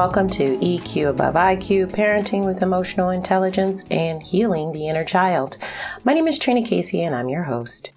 Welcome 0.00 0.30
to 0.30 0.56
EQ 0.56 1.10
Above 1.10 1.34
IQ 1.34 1.92
Parenting 1.92 2.46
with 2.46 2.62
Emotional 2.62 3.10
Intelligence 3.10 3.84
and 3.90 4.22
Healing 4.22 4.72
the 4.72 4.88
Inner 4.88 5.04
Child. 5.04 5.58
My 6.04 6.14
name 6.14 6.26
is 6.26 6.38
Trina 6.38 6.62
Casey, 6.62 7.02
and 7.02 7.14
I'm 7.14 7.28
your 7.28 7.42
host. 7.42 7.90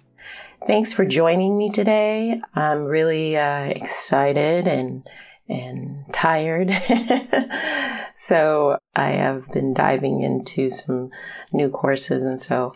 Thanks 0.66 0.92
for 0.92 1.06
joining 1.06 1.56
me 1.56 1.70
today. 1.70 2.42
I'm 2.54 2.84
really 2.84 3.38
uh, 3.38 3.62
excited 3.62 4.68
and 4.68 5.08
and 5.48 6.04
tired. 6.12 6.70
so 8.18 8.76
I 8.94 9.12
have 9.12 9.50
been 9.50 9.72
diving 9.72 10.20
into 10.20 10.68
some 10.68 11.08
new 11.54 11.70
courses, 11.70 12.22
and 12.22 12.38
so 12.38 12.74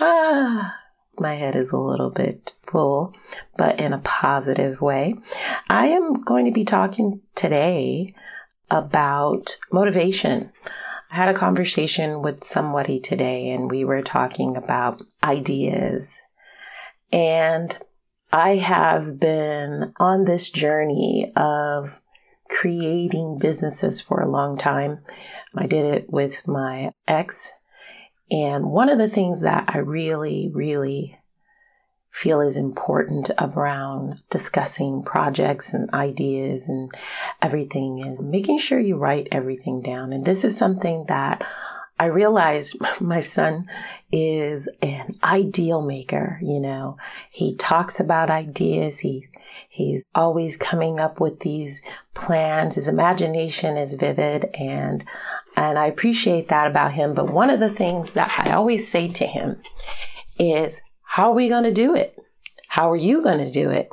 ah, 0.00 0.74
my 1.18 1.34
head 1.34 1.54
is 1.54 1.70
a 1.70 1.76
little 1.76 2.10
bit 2.10 2.54
full, 2.66 3.14
but 3.58 3.78
in 3.78 3.92
a 3.92 3.98
positive 3.98 4.80
way. 4.80 5.16
I 5.68 5.88
am 5.88 6.24
going 6.24 6.46
to 6.46 6.50
be 6.50 6.64
talking 6.64 7.20
today 7.34 8.14
about 8.70 9.58
motivation. 9.72 10.52
I 11.10 11.16
had 11.16 11.28
a 11.28 11.38
conversation 11.38 12.22
with 12.22 12.44
somebody 12.44 13.00
today, 13.00 13.50
and 13.50 13.70
we 13.70 13.84
were 13.84 14.02
talking 14.02 14.56
about 14.56 15.02
ideas. 15.24 16.20
And 17.12 17.76
I 18.32 18.56
have 18.56 19.18
been 19.18 19.92
on 19.98 20.24
this 20.24 20.50
journey 20.50 21.32
of 21.34 22.00
creating 22.48 23.38
businesses 23.38 24.00
for 24.00 24.20
a 24.20 24.30
long 24.30 24.56
time. 24.56 25.00
I 25.56 25.66
did 25.66 25.84
it 25.84 26.10
with 26.10 26.46
my 26.46 26.92
ex. 27.08 27.50
And 28.30 28.66
one 28.66 28.88
of 28.88 28.98
the 28.98 29.08
things 29.08 29.40
that 29.42 29.64
I 29.68 29.78
really, 29.78 30.50
really 30.52 31.19
feel 32.10 32.40
is 32.40 32.56
important 32.56 33.30
around 33.38 34.20
discussing 34.30 35.02
projects 35.02 35.72
and 35.72 35.92
ideas 35.94 36.68
and 36.68 36.90
everything 37.40 38.04
is 38.04 38.20
making 38.20 38.58
sure 38.58 38.80
you 38.80 38.96
write 38.96 39.28
everything 39.30 39.80
down. 39.80 40.12
And 40.12 40.24
this 40.24 40.44
is 40.44 40.56
something 40.56 41.04
that 41.08 41.44
I 42.00 42.06
realize 42.06 42.74
my 43.00 43.20
son 43.20 43.68
is 44.10 44.68
an 44.82 45.18
ideal 45.22 45.82
maker, 45.82 46.40
you 46.42 46.58
know. 46.58 46.96
He 47.30 47.54
talks 47.54 48.00
about 48.00 48.30
ideas. 48.30 49.00
He 49.00 49.28
he's 49.68 50.04
always 50.14 50.56
coming 50.56 50.98
up 50.98 51.20
with 51.20 51.40
these 51.40 51.82
plans. 52.14 52.74
His 52.74 52.88
imagination 52.88 53.76
is 53.76 53.94
vivid 53.94 54.46
and 54.54 55.04
and 55.56 55.78
I 55.78 55.86
appreciate 55.86 56.48
that 56.48 56.66
about 56.66 56.92
him, 56.92 57.14
but 57.14 57.30
one 57.30 57.50
of 57.50 57.60
the 57.60 57.70
things 57.70 58.12
that 58.12 58.32
I 58.46 58.52
always 58.52 58.88
say 58.88 59.08
to 59.08 59.26
him 59.26 59.60
is 60.38 60.80
how 61.10 61.32
are 61.32 61.34
we 61.34 61.48
going 61.48 61.64
to 61.64 61.74
do 61.74 61.96
it? 61.96 62.16
How 62.68 62.88
are 62.92 62.96
you 62.96 63.20
going 63.20 63.44
to 63.44 63.50
do 63.50 63.68
it? 63.68 63.90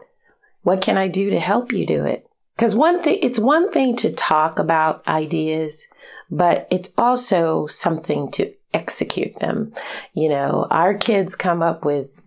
What 0.62 0.82
can 0.82 1.00
I 1.00 1.08
do 1.08 1.32
to 1.32 1.40
help 1.40 1.72
you 1.72 1.84
do 1.84 2.06
it? 2.06 2.30
Because 2.56 2.76
one 2.76 3.02
thing, 3.02 3.18
it's 3.24 3.40
one 3.40 3.72
thing 3.72 3.96
to 3.96 4.14
talk 4.14 4.60
about 4.60 5.06
ideas, 5.08 5.88
but 6.30 6.68
it's 6.70 6.92
also 6.96 7.66
something 7.66 8.30
to 8.34 8.54
execute 8.72 9.36
them. 9.40 9.74
You 10.14 10.30
know, 10.30 10.68
our 10.70 10.96
kids 10.96 11.36
come 11.36 11.64
up 11.64 11.84
with 11.84 12.22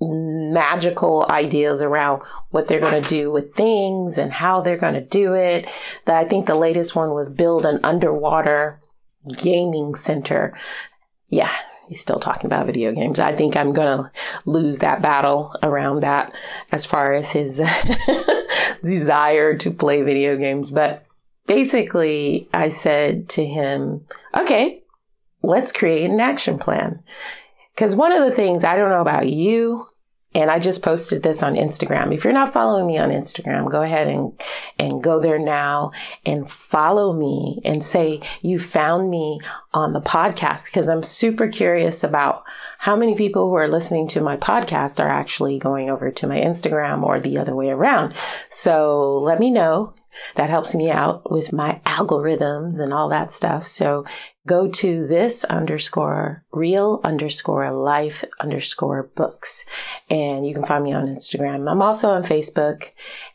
magical 0.00 1.26
ideas 1.28 1.82
around 1.82 2.22
what 2.50 2.68
they're 2.68 2.78
going 2.78 3.02
to 3.02 3.08
do 3.08 3.32
with 3.32 3.56
things 3.56 4.18
and 4.18 4.32
how 4.32 4.60
they're 4.60 4.76
going 4.76 4.94
to 4.94 5.00
do 5.00 5.34
it. 5.34 5.66
That 6.04 6.16
I 6.16 6.28
think 6.28 6.46
the 6.46 6.54
latest 6.54 6.94
one 6.94 7.10
was 7.10 7.28
build 7.28 7.66
an 7.66 7.80
underwater 7.82 8.80
gaming 9.36 9.96
center. 9.96 10.56
Yeah, 11.28 11.50
he's 11.88 12.00
still 12.00 12.20
talking 12.20 12.46
about 12.46 12.66
video 12.66 12.92
games. 12.92 13.18
I 13.18 13.34
think 13.34 13.56
I'm 13.56 13.72
going 13.72 13.98
to 13.98 14.12
lose 14.44 14.78
that 14.78 15.02
battle 15.02 15.54
around 15.62 16.00
that 16.02 16.32
as 16.70 16.84
far 16.84 17.14
as 17.14 17.30
his 17.30 17.60
desire 18.84 19.56
to 19.56 19.70
play 19.70 20.02
video 20.02 20.36
games. 20.36 20.70
But 20.70 21.04
basically, 21.46 22.48
I 22.52 22.68
said 22.68 23.28
to 23.30 23.44
him, 23.44 24.06
okay, 24.36 24.82
let's 25.42 25.72
create 25.72 26.10
an 26.10 26.20
action 26.20 26.58
plan. 26.58 27.02
Because 27.74 27.96
one 27.96 28.12
of 28.12 28.28
the 28.28 28.34
things 28.34 28.64
I 28.64 28.76
don't 28.76 28.90
know 28.90 29.00
about 29.00 29.28
you, 29.28 29.86
and 30.34 30.50
I 30.50 30.58
just 30.58 30.82
posted 30.82 31.22
this 31.22 31.42
on 31.42 31.54
Instagram. 31.54 32.12
If 32.12 32.22
you're 32.22 32.32
not 32.32 32.52
following 32.52 32.86
me 32.86 32.98
on 32.98 33.08
Instagram, 33.08 33.70
go 33.70 33.82
ahead 33.82 34.08
and, 34.08 34.38
and 34.78 35.02
go 35.02 35.20
there 35.20 35.38
now 35.38 35.92
and 36.26 36.48
follow 36.48 37.12
me 37.14 37.58
and 37.64 37.82
say 37.82 38.20
you 38.42 38.58
found 38.58 39.10
me 39.10 39.40
on 39.72 39.94
the 39.94 40.02
podcast 40.02 40.66
because 40.66 40.88
I'm 40.88 41.02
super 41.02 41.48
curious 41.48 42.04
about 42.04 42.44
how 42.78 42.94
many 42.94 43.14
people 43.14 43.48
who 43.48 43.56
are 43.56 43.68
listening 43.68 44.06
to 44.08 44.20
my 44.20 44.36
podcast 44.36 45.00
are 45.00 45.08
actually 45.08 45.58
going 45.58 45.88
over 45.88 46.10
to 46.10 46.26
my 46.26 46.38
Instagram 46.38 47.02
or 47.02 47.18
the 47.18 47.38
other 47.38 47.54
way 47.54 47.70
around. 47.70 48.14
So 48.50 49.18
let 49.18 49.38
me 49.38 49.50
know 49.50 49.94
that 50.36 50.50
helps 50.50 50.74
me 50.74 50.90
out 50.90 51.30
with 51.30 51.52
my 51.52 51.80
algorithms 51.86 52.80
and 52.80 52.92
all 52.92 53.08
that 53.08 53.32
stuff. 53.32 53.66
So 53.66 54.04
go 54.46 54.66
to 54.66 55.06
this 55.06 55.44
underscore 55.44 56.44
real 56.52 57.00
underscore 57.04 57.70
life 57.70 58.24
underscore 58.40 59.10
books. 59.14 59.64
And 60.08 60.46
you 60.46 60.54
can 60.54 60.64
find 60.64 60.84
me 60.84 60.92
on 60.92 61.06
Instagram. 61.06 61.70
I'm 61.70 61.82
also 61.82 62.08
on 62.08 62.24
Facebook 62.24 62.90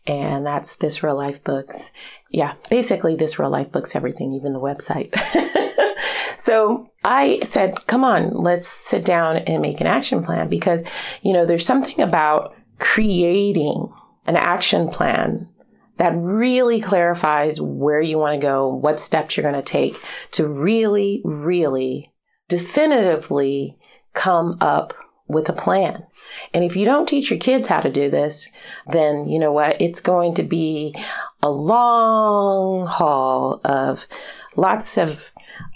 and 0.08 0.46
that's 0.46 0.78
this 0.78 1.04
real 1.04 1.16
life 1.16 1.44
books. 1.44 1.92
Yeah, 2.30 2.56
basically 2.70 3.16
this 3.16 3.38
real 3.38 3.52
life 3.52 3.72
books, 3.72 3.96
everything, 3.96 4.34
even 4.34 4.54
the 4.54 4.60
website. 4.60 5.14
so 6.40 6.90
I 7.04 7.40
said, 7.44 7.86
come 7.88 8.04
on, 8.04 8.34
let's 8.34 8.68
sit 8.68 9.06
down 9.06 9.38
and 9.38 9.62
make 9.62 9.80
an 9.80 9.88
action 9.88 10.24
plan 10.24 10.50
because, 10.50 10.84
you 11.22 11.32
know, 11.32 11.46
there's 11.46 11.66
something 11.66 12.02
about 12.02 12.56
creating 12.80 13.94
an 14.26 14.36
action 14.36 14.90
plan 14.90 15.48
that 15.98 16.14
really 16.16 16.81
clarifies 16.81 17.62
where 17.62 18.02
you 18.02 18.18
want 18.18 18.40
to 18.40 18.46
go, 18.46 18.68
what 18.68 19.00
steps 19.00 19.38
you're 19.38 19.50
going 19.50 19.54
to 19.54 19.62
take 19.62 19.98
to 20.31 20.48
really, 20.48 21.22
really 21.24 22.12
definitively 22.50 23.78
come 24.14 24.58
up 24.59 24.94
with 25.28 25.50
a 25.50 25.54
plan. 25.54 26.06
And 26.54 26.64
if 26.64 26.76
you 26.76 26.86
don't 26.86 27.08
teach 27.08 27.30
your 27.30 27.40
kids 27.40 27.68
how 27.68 27.81
to 27.81 27.92
do 27.92 28.09
this, 28.09 28.48
then 28.92 29.28
you 29.28 29.40
know 29.40 29.52
what? 29.52 29.80
It's 29.81 30.00
going 30.00 30.36
to 30.36 30.44
be 30.44 30.96
a 31.42 31.50
long 31.50 32.88
haul 32.88 33.62
of 33.64 34.06
lots 34.56 34.98
of 34.98 35.31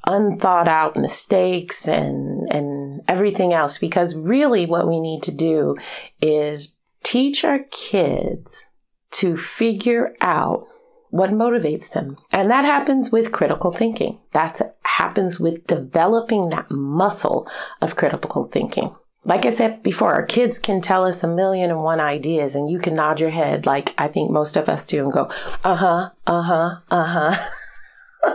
unthought 0.05 0.67
out 0.67 0.95
mistakes 0.95 1.87
and, 1.87 2.47
and 2.51 3.01
everything 3.07 3.53
else. 3.53 3.77
Because 3.77 4.15
really 4.15 4.65
what 4.65 4.87
we 4.87 4.99
need 4.99 5.21
to 5.23 5.31
do 5.31 5.75
is 6.21 6.69
teach 7.03 7.43
our 7.43 7.59
kids 7.71 8.65
to 9.11 9.37
figure 9.37 10.15
out 10.21 10.67
what 11.09 11.29
motivates 11.29 11.89
them. 11.91 12.17
And 12.31 12.49
that 12.51 12.65
happens 12.65 13.11
with 13.11 13.31
critical 13.31 13.71
thinking. 13.71 14.19
That 14.33 14.75
happens 14.83 15.39
with 15.39 15.65
developing 15.67 16.49
that 16.49 16.69
muscle 16.69 17.47
of 17.81 17.95
critical 17.95 18.45
thinking. 18.45 18.95
Like 19.23 19.45
I 19.45 19.49
said 19.49 19.83
before, 19.83 20.13
our 20.13 20.25
kids 20.25 20.57
can 20.57 20.79
tell 20.79 21.03
us 21.03 21.21
a 21.21 21.27
million 21.27 21.69
and 21.69 21.81
one 21.81 21.99
ideas 21.99 22.55
and 22.55 22.69
you 22.69 22.79
can 22.79 22.95
nod 22.95 23.19
your 23.19 23.29
head 23.29 23.65
like 23.65 23.93
I 23.97 24.07
think 24.07 24.31
most 24.31 24.55
of 24.55 24.69
us 24.69 24.85
do 24.85 25.03
and 25.03 25.11
go, 25.11 25.29
uh 25.63 25.75
huh, 25.75 26.09
uh 26.25 26.41
huh, 26.41 26.75
uh 26.89 27.03
huh. 27.03 27.49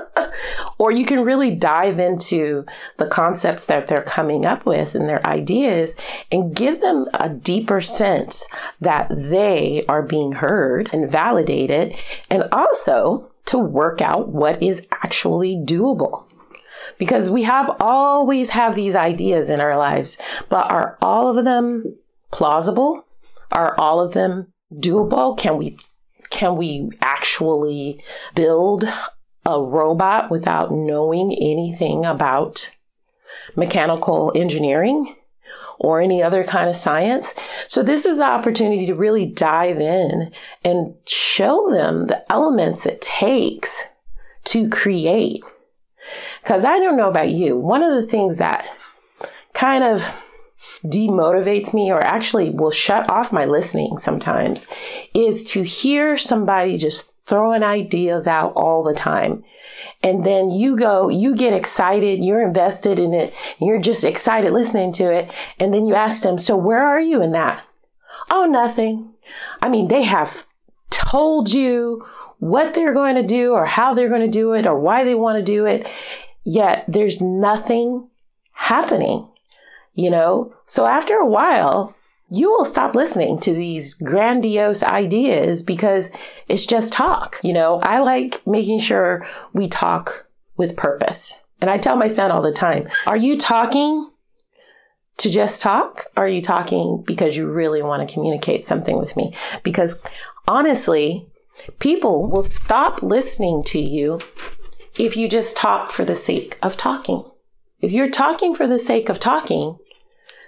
or 0.79 0.91
you 0.91 1.05
can 1.05 1.21
really 1.21 1.55
dive 1.55 1.99
into 1.99 2.65
the 2.99 3.07
concepts 3.07 3.67
that 3.67 3.87
they're 3.87 4.03
coming 4.03 4.45
up 4.45 4.67
with 4.67 4.95
and 4.95 5.09
their 5.09 5.25
ideas 5.27 5.95
and 6.31 6.55
give 6.55 6.81
them 6.81 7.07
a 7.15 7.29
deeper 7.29 7.81
sense 7.81 8.47
that 8.81 9.09
they 9.11 9.85
are 9.89 10.03
being 10.03 10.33
heard 10.33 10.91
and 10.93 11.11
validated 11.11 11.95
and 12.31 12.45
also 12.53 13.31
to 13.47 13.59
work 13.59 14.01
out 14.01 14.29
what 14.29 14.63
is 14.63 14.87
actually 15.03 15.57
doable. 15.57 16.27
Because 16.99 17.31
we 17.31 17.45
have 17.45 17.71
always 17.81 18.51
have 18.51 18.75
these 18.75 18.95
ideas 18.95 19.51
in 19.51 19.61
our 19.61 19.77
lives 19.77 20.19
but 20.49 20.71
are 20.71 20.99
all 21.01 21.37
of 21.37 21.45
them 21.45 21.97
plausible? 22.31 23.07
Are 23.51 23.79
all 23.79 24.01
of 24.01 24.15
them 24.15 24.53
doable? 24.73 25.37
Can 25.39 25.59
we 25.59 25.77
can 26.31 26.57
we 26.57 26.89
actually 27.03 28.03
build 28.35 28.85
a 29.45 29.61
robot 29.61 30.31
without 30.31 30.73
knowing 30.73 31.33
anything 31.33 32.05
about 32.05 32.71
mechanical 33.57 34.33
engineering 34.35 35.17
or 35.79 36.01
any 36.01 36.23
other 36.23 36.45
kind 36.45 36.71
of 36.71 36.77
science. 36.77 37.35
So 37.67 37.83
this 37.83 38.07
is 38.07 38.19
an 38.19 38.25
opportunity 38.25 38.87
to 38.87 38.95
really 38.95 39.27
dive 39.27 39.81
in 39.81 40.31
and 40.65 40.95
show 41.07 41.71
them 41.71 42.07
the 42.07 42.31
elements 42.33 42.87
it 42.87 43.03
takes 43.03 43.83
to 44.45 44.69
create. 44.69 45.43
Cause 46.45 46.65
I 46.65 46.79
don't 46.79 46.97
know 46.97 47.09
about 47.09 47.31
you. 47.31 47.57
One 47.57 47.83
of 47.83 48.01
the 48.01 48.09
things 48.09 48.39
that 48.39 48.67
kind 49.55 49.85
of 49.85 50.03
demotivates 50.85 51.73
me 51.73 51.91
or 51.91 52.01
actually 52.01 52.51
will 52.51 52.71
shut 52.71 53.09
off 53.11 53.33
my 53.33 53.45
listening 53.45 53.99
sometimes 53.99 54.67
is 55.15 55.45
to 55.45 55.63
hear 55.63 56.17
somebody 56.17 56.77
just 56.77 57.12
throwing 57.27 57.63
ideas 57.63 58.27
out 58.27 58.53
all 58.55 58.83
the 58.83 58.95
time. 58.95 59.45
And 60.03 60.25
then 60.25 60.51
you 60.51 60.77
go, 60.77 61.09
you 61.09 61.37
get 61.37 61.53
excited, 61.53 62.23
you're 62.23 62.47
invested 62.47 62.99
in 62.99 63.15
it, 63.15 63.33
you're 63.61 63.81
just 63.81 64.05
excited 64.05 64.53
listening 64.53 64.93
to 64.95 65.05
it. 65.05 65.31
And 65.59 65.73
then 65.73 65.87
you 65.87 65.95
ask 65.95 66.23
them, 66.23 66.39
so 66.39 66.57
where 66.57 66.85
are 66.85 67.01
you 67.01 67.23
in 67.23 67.33
that? 67.33 67.65
Oh, 68.31 68.47
nothing. 68.47 69.15
I 69.63 69.69
mean, 69.69 69.89
they 69.89 70.03
have 70.03 70.47
told 70.91 71.53
you 71.53 72.05
what 72.39 72.75
they're 72.75 72.93
going 72.93 73.15
to 73.15 73.23
do 73.23 73.53
or 73.53 73.65
how 73.67 73.95
they're 73.95 74.09
going 74.09 74.21
to 74.21 74.29
do 74.29 74.53
it 74.53 74.67
or 74.67 74.79
why 74.79 75.05
they 75.05 75.15
want 75.15 75.39
to 75.39 75.45
do 75.45 75.65
it. 75.65 75.87
Yet 76.45 76.85
there's 76.89 77.21
nothing 77.21 78.09
happening, 78.53 79.29
you 79.95 80.11
know? 80.11 80.53
So 80.67 80.87
after 80.87 81.15
a 81.15 81.27
while, 81.27 81.95
you 82.33 82.51
will 82.51 82.65
stop 82.65 82.95
listening 82.95 83.39
to 83.41 83.53
these 83.53 83.93
grandiose 83.93 84.83
ideas 84.83 85.63
because 85.63 86.11
it's 86.49 86.65
just 86.65 86.91
talk. 86.91 87.39
You 87.43 87.53
know, 87.53 87.81
I 87.81 87.99
like 87.99 88.41
making 88.47 88.79
sure 88.79 89.27
we 89.53 89.69
talk 89.69 90.25
with 90.57 90.75
purpose. 90.75 91.39
And 91.61 91.69
I 91.69 91.77
tell 91.77 91.95
my 91.95 92.09
son 92.09 92.31
all 92.31 92.41
the 92.41 92.51
time, 92.51 92.89
are 93.07 93.19
you 93.19 93.39
talking 93.39 94.11
to 95.19 95.31
just 95.31 95.61
talk? 95.61 96.07
Are 96.17 96.27
you 96.27 96.41
talking 96.41 97.05
because 97.07 97.37
you 97.37 97.49
really 97.49 97.83
want 97.83 98.09
to 98.09 98.13
communicate 98.13 98.65
something 98.65 98.97
with 98.97 99.15
me? 99.15 99.35
Because 99.63 100.01
honestly, 100.49 101.27
people 101.81 102.31
will 102.31 102.43
stop 102.43 103.03
listening 103.03 103.63
to 103.65 103.79
you 103.79 104.21
if 104.99 105.19
you 105.19 105.29
just 105.29 105.55
talk 105.55 105.91
for 105.91 106.07
the 106.07 106.17
sake 106.17 106.59
of 106.63 106.79
talking. 106.79 107.31
If 107.83 107.93
you're 107.93 108.11
talking 108.11 108.55
for 108.55 108.67
the 108.67 108.79
sake 108.79 109.11
of 109.11 109.21
talking, 109.21 109.77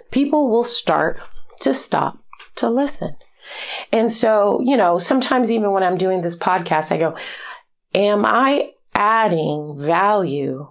people 0.09 0.49
will 0.49 0.63
start 0.63 1.19
to 1.61 1.73
stop 1.73 2.19
to 2.55 2.69
listen. 2.69 3.15
And 3.91 4.11
so, 4.11 4.59
you 4.63 4.75
know, 4.75 4.97
sometimes 4.97 5.51
even 5.51 5.71
when 5.71 5.83
I'm 5.83 5.97
doing 5.97 6.21
this 6.21 6.35
podcast, 6.35 6.91
I 6.91 6.97
go, 6.97 7.15
Am 7.93 8.25
I 8.25 8.71
adding 8.93 9.75
value? 9.77 10.67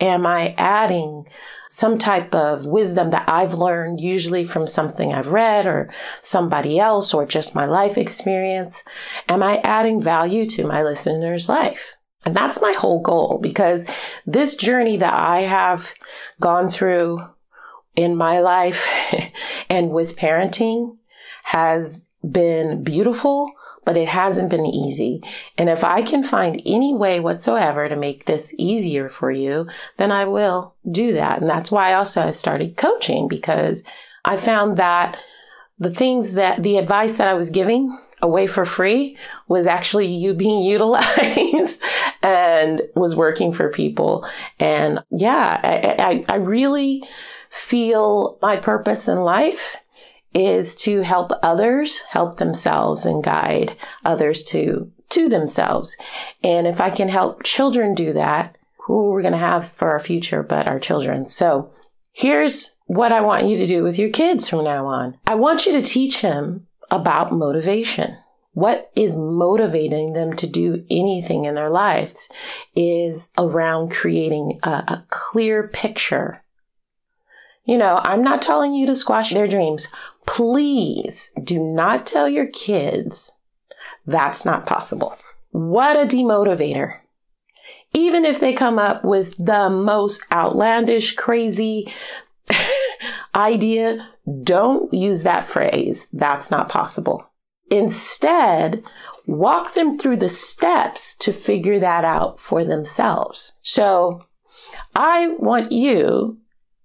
Am 0.00 0.26
I 0.26 0.54
adding 0.56 1.24
some 1.66 1.98
type 1.98 2.32
of 2.32 2.64
wisdom 2.64 3.10
that 3.10 3.28
I've 3.28 3.54
learned, 3.54 4.00
usually 4.00 4.44
from 4.44 4.68
something 4.68 5.12
I've 5.12 5.32
read 5.32 5.66
or 5.66 5.92
somebody 6.22 6.78
else 6.78 7.12
or 7.12 7.26
just 7.26 7.56
my 7.56 7.66
life 7.66 7.98
experience? 7.98 8.84
Am 9.28 9.42
I 9.42 9.56
adding 9.64 10.00
value 10.00 10.48
to 10.50 10.66
my 10.66 10.84
listener's 10.84 11.48
life? 11.48 11.94
And 12.24 12.36
that's 12.36 12.60
my 12.60 12.72
whole 12.72 13.00
goal 13.00 13.38
because 13.42 13.84
this 14.24 14.54
journey 14.54 14.98
that 14.98 15.14
I 15.14 15.42
have 15.42 15.92
gone 16.40 16.70
through 16.70 17.24
in 17.98 18.14
my 18.14 18.38
life 18.38 18.86
and 19.68 19.90
with 19.90 20.16
parenting 20.16 20.96
has 21.42 22.04
been 22.30 22.84
beautiful, 22.84 23.50
but 23.84 23.96
it 23.96 24.06
hasn't 24.06 24.50
been 24.50 24.66
easy. 24.66 25.20
And 25.56 25.68
if 25.68 25.82
I 25.82 26.02
can 26.02 26.22
find 26.22 26.62
any 26.64 26.94
way 26.94 27.18
whatsoever 27.18 27.88
to 27.88 27.96
make 27.96 28.24
this 28.24 28.54
easier 28.56 29.08
for 29.08 29.32
you, 29.32 29.66
then 29.96 30.12
I 30.12 30.26
will 30.26 30.76
do 30.88 31.12
that. 31.14 31.40
And 31.40 31.50
that's 31.50 31.72
why 31.72 31.90
I 31.90 31.94
also 31.94 32.22
I 32.22 32.30
started 32.30 32.76
coaching 32.76 33.26
because 33.26 33.82
I 34.24 34.36
found 34.36 34.76
that 34.76 35.18
the 35.80 35.92
things 35.92 36.34
that 36.34 36.62
the 36.62 36.76
advice 36.76 37.16
that 37.16 37.26
I 37.26 37.34
was 37.34 37.50
giving 37.50 37.98
away 38.22 38.46
for 38.46 38.64
free 38.64 39.16
was 39.48 39.66
actually 39.66 40.06
you 40.06 40.34
being 40.34 40.62
utilized 40.74 41.80
and 42.22 42.82
was 42.94 43.16
working 43.16 43.52
for 43.52 43.70
people. 43.70 44.24
And 44.60 45.00
yeah, 45.10 45.60
I, 45.64 45.96
I, 45.98 46.24
I 46.28 46.36
really 46.36 47.02
feel 47.50 48.38
my 48.42 48.56
purpose 48.56 49.08
in 49.08 49.18
life 49.18 49.76
is 50.34 50.74
to 50.76 51.02
help 51.02 51.32
others 51.42 52.00
help 52.10 52.36
themselves 52.36 53.06
and 53.06 53.24
guide 53.24 53.76
others 54.04 54.42
to 54.44 54.90
to 55.10 55.28
themselves. 55.28 55.96
And 56.42 56.66
if 56.66 56.80
I 56.80 56.90
can 56.90 57.08
help 57.08 57.42
children 57.42 57.94
do 57.94 58.12
that, 58.12 58.56
who 58.88 59.06
are 59.06 59.12
we're 59.12 59.22
going 59.22 59.32
to 59.32 59.38
have 59.38 59.72
for 59.72 59.90
our 59.90 60.00
future 60.00 60.42
but 60.42 60.66
our 60.66 60.78
children. 60.78 61.26
So, 61.26 61.70
here's 62.12 62.74
what 62.86 63.12
I 63.12 63.20
want 63.20 63.46
you 63.46 63.56
to 63.58 63.66
do 63.66 63.82
with 63.82 63.98
your 63.98 64.10
kids 64.10 64.48
from 64.48 64.64
now 64.64 64.86
on. 64.86 65.18
I 65.26 65.34
want 65.34 65.66
you 65.66 65.72
to 65.72 65.82
teach 65.82 66.22
them 66.22 66.66
about 66.90 67.32
motivation. 67.32 68.16
What 68.52 68.90
is 68.96 69.14
motivating 69.14 70.14
them 70.14 70.34
to 70.36 70.46
do 70.46 70.84
anything 70.90 71.44
in 71.44 71.54
their 71.54 71.70
lives 71.70 72.28
is 72.74 73.28
around 73.38 73.92
creating 73.92 74.58
a, 74.62 74.70
a 74.70 75.06
clear 75.10 75.68
picture 75.68 76.42
you 77.68 77.76
know, 77.76 78.00
I'm 78.02 78.24
not 78.24 78.40
telling 78.40 78.72
you 78.72 78.86
to 78.86 78.96
squash 78.96 79.30
their 79.30 79.46
dreams. 79.46 79.88
Please 80.26 81.30
do 81.44 81.58
not 81.58 82.06
tell 82.06 82.26
your 82.26 82.46
kids 82.46 83.32
that's 84.06 84.46
not 84.46 84.64
possible. 84.64 85.18
What 85.50 85.94
a 85.94 86.06
demotivator. 86.06 87.00
Even 87.92 88.24
if 88.24 88.40
they 88.40 88.54
come 88.54 88.78
up 88.78 89.04
with 89.04 89.34
the 89.36 89.68
most 89.68 90.22
outlandish, 90.32 91.14
crazy 91.14 91.92
idea, 93.34 94.08
don't 94.42 94.92
use 94.94 95.22
that 95.24 95.46
phrase. 95.46 96.08
That's 96.10 96.50
not 96.50 96.70
possible. 96.70 97.30
Instead, 97.70 98.82
walk 99.26 99.74
them 99.74 99.98
through 99.98 100.16
the 100.16 100.30
steps 100.30 101.14
to 101.16 101.34
figure 101.34 101.78
that 101.80 102.02
out 102.06 102.40
for 102.40 102.64
themselves. 102.64 103.52
So 103.60 104.24
I 104.96 105.28
want 105.38 105.70
you 105.70 106.38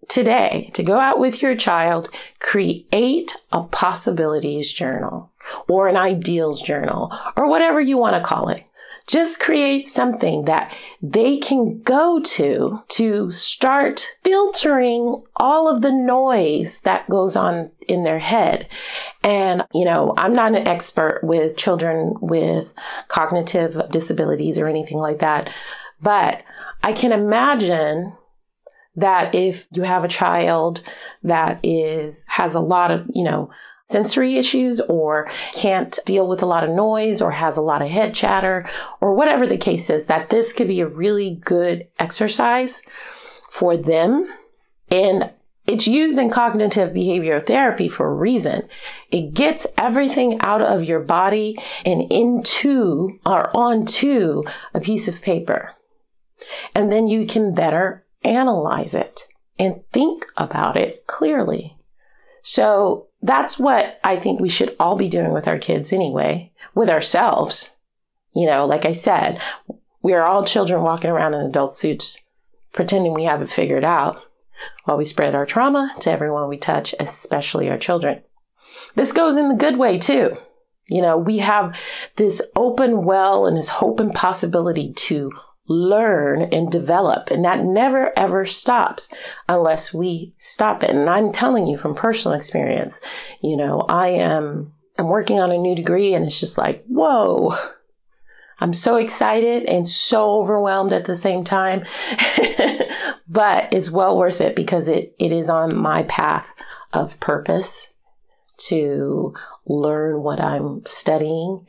today 0.07 0.71
to 0.73 0.83
go 0.83 0.99
out 0.99 1.19
with 1.19 1.41
your 1.41 1.55
child, 1.55 2.09
create 2.39 3.35
a 3.51 3.63
possibilities 3.63 4.71
journal 4.71 5.31
or 5.67 5.87
an 5.87 5.97
ideals 5.97 6.61
journal 6.61 7.13
or 7.35 7.47
whatever 7.47 7.81
you 7.81 7.97
want 7.97 8.15
to 8.15 8.27
call 8.27 8.49
it. 8.49 8.63
Just 9.05 9.41
create 9.41 9.85
something 9.85 10.45
that 10.45 10.73
they 11.01 11.37
can 11.37 11.81
go 11.81 12.21
to 12.21 12.79
to 12.87 13.31
start 13.31 14.07
filtering 14.23 15.21
all 15.35 15.67
of 15.67 15.81
the 15.81 15.91
noise 15.91 16.79
that 16.85 17.09
goes 17.09 17.35
on 17.35 17.69
in 17.89 18.05
their 18.05 18.19
head. 18.19 18.69
And, 19.21 19.63
you 19.73 19.83
know, 19.83 20.13
I'm 20.15 20.33
not 20.33 20.55
an 20.55 20.65
expert 20.67 21.19
with 21.21 21.57
children 21.57 22.13
with 22.21 22.73
cognitive 23.09 23.77
disabilities 23.91 24.57
or 24.57 24.67
anything 24.67 24.99
like 24.99 25.19
that, 25.19 25.49
but 26.01 26.41
I 26.81 26.93
can 26.93 27.11
imagine 27.11 28.13
that 28.95 29.33
if 29.33 29.67
you 29.71 29.83
have 29.83 30.03
a 30.03 30.09
child 30.09 30.81
that 31.23 31.59
is 31.63 32.25
has 32.29 32.55
a 32.55 32.59
lot 32.59 32.91
of, 32.91 33.05
you 33.13 33.23
know, 33.23 33.49
sensory 33.85 34.37
issues 34.37 34.79
or 34.81 35.29
can't 35.53 35.99
deal 36.05 36.27
with 36.27 36.41
a 36.41 36.45
lot 36.45 36.63
of 36.63 36.69
noise 36.69 37.21
or 37.21 37.31
has 37.31 37.57
a 37.57 37.61
lot 37.61 37.81
of 37.81 37.89
head 37.89 38.13
chatter 38.13 38.67
or 39.01 39.13
whatever 39.13 39.45
the 39.45 39.57
case 39.57 39.89
is, 39.89 40.05
that 40.05 40.29
this 40.29 40.53
could 40.53 40.67
be 40.67 40.79
a 40.79 40.87
really 40.87 41.39
good 41.43 41.87
exercise 41.99 42.81
for 43.49 43.75
them. 43.75 44.27
And 44.89 45.31
it's 45.65 45.87
used 45.87 46.17
in 46.17 46.29
cognitive 46.29 46.93
behavioral 46.93 47.45
therapy 47.45 47.87
for 47.87 48.07
a 48.07 48.13
reason. 48.13 48.67
It 49.11 49.33
gets 49.33 49.65
everything 49.77 50.37
out 50.41 50.61
of 50.61 50.83
your 50.83 50.99
body 50.99 51.57
and 51.85 52.11
into 52.11 53.19
or 53.25 53.55
onto 53.55 54.43
a 54.73 54.79
piece 54.79 55.07
of 55.07 55.21
paper. 55.21 55.71
And 56.75 56.91
then 56.91 57.07
you 57.07 57.25
can 57.25 57.53
better 57.53 58.02
analyze 58.25 58.93
it 58.93 59.27
and 59.59 59.81
think 59.91 60.25
about 60.37 60.77
it 60.77 61.05
clearly. 61.07 61.77
So 62.41 63.07
that's 63.21 63.57
what 63.57 63.99
I 64.03 64.17
think 64.17 64.39
we 64.39 64.49
should 64.49 64.75
all 64.79 64.95
be 64.95 65.07
doing 65.07 65.31
with 65.31 65.47
our 65.47 65.57
kids 65.57 65.93
anyway, 65.93 66.51
with 66.75 66.89
ourselves. 66.89 67.71
You 68.33 68.47
know, 68.47 68.65
like 68.65 68.85
I 68.85 68.91
said, 68.91 69.41
we 70.01 70.13
are 70.13 70.25
all 70.25 70.45
children 70.45 70.81
walking 70.81 71.09
around 71.09 71.33
in 71.33 71.41
adult 71.41 71.73
suits 71.73 72.19
pretending 72.73 73.13
we 73.13 73.23
have 73.23 73.41
it 73.41 73.49
figured 73.49 73.83
out 73.83 74.21
while 74.83 74.97
we 74.97 75.05
spread 75.05 75.35
our 75.35 75.45
trauma 75.45 75.95
to 76.01 76.11
everyone 76.11 76.49
we 76.49 76.57
touch, 76.57 76.93
especially 76.99 77.69
our 77.69 77.77
children. 77.77 78.21
This 78.95 79.11
goes 79.11 79.37
in 79.37 79.49
the 79.49 79.55
good 79.55 79.77
way 79.77 79.97
too. 79.97 80.35
You 80.87 81.01
know, 81.01 81.17
we 81.17 81.37
have 81.37 81.75
this 82.17 82.41
open 82.55 83.05
well 83.05 83.45
and 83.45 83.55
this 83.55 83.69
hope 83.69 83.99
and 83.99 84.13
possibility 84.13 84.91
to 84.93 85.31
learn 85.67 86.41
and 86.41 86.71
develop. 86.71 87.31
And 87.31 87.45
that 87.45 87.63
never 87.63 88.17
ever 88.17 88.45
stops 88.45 89.09
unless 89.47 89.93
we 89.93 90.33
stop 90.39 90.83
it. 90.83 90.89
And 90.89 91.09
I'm 91.09 91.31
telling 91.31 91.67
you 91.67 91.77
from 91.77 91.95
personal 91.95 92.37
experience, 92.37 92.99
you 93.41 93.55
know, 93.55 93.81
I 93.87 94.09
am, 94.09 94.73
I'm 94.97 95.07
working 95.07 95.39
on 95.39 95.51
a 95.51 95.57
new 95.57 95.75
degree 95.75 96.13
and 96.13 96.25
it's 96.25 96.39
just 96.39 96.57
like, 96.57 96.83
whoa. 96.87 97.55
I'm 98.59 98.73
so 98.73 98.95
excited 98.95 99.63
and 99.63 99.87
so 99.87 100.39
overwhelmed 100.39 100.93
at 100.93 101.05
the 101.05 101.17
same 101.17 101.43
time. 101.43 101.83
but 103.27 103.67
it's 103.73 103.91
well 103.91 104.17
worth 104.17 104.39
it 104.39 104.55
because 104.55 104.87
it, 104.87 105.15
it 105.19 105.31
is 105.31 105.49
on 105.49 105.75
my 105.75 106.03
path 106.03 106.53
of 106.93 107.19
purpose 107.19 107.89
to 108.57 109.33
learn 109.65 110.21
what 110.21 110.39
I'm 110.39 110.85
studying 110.85 111.67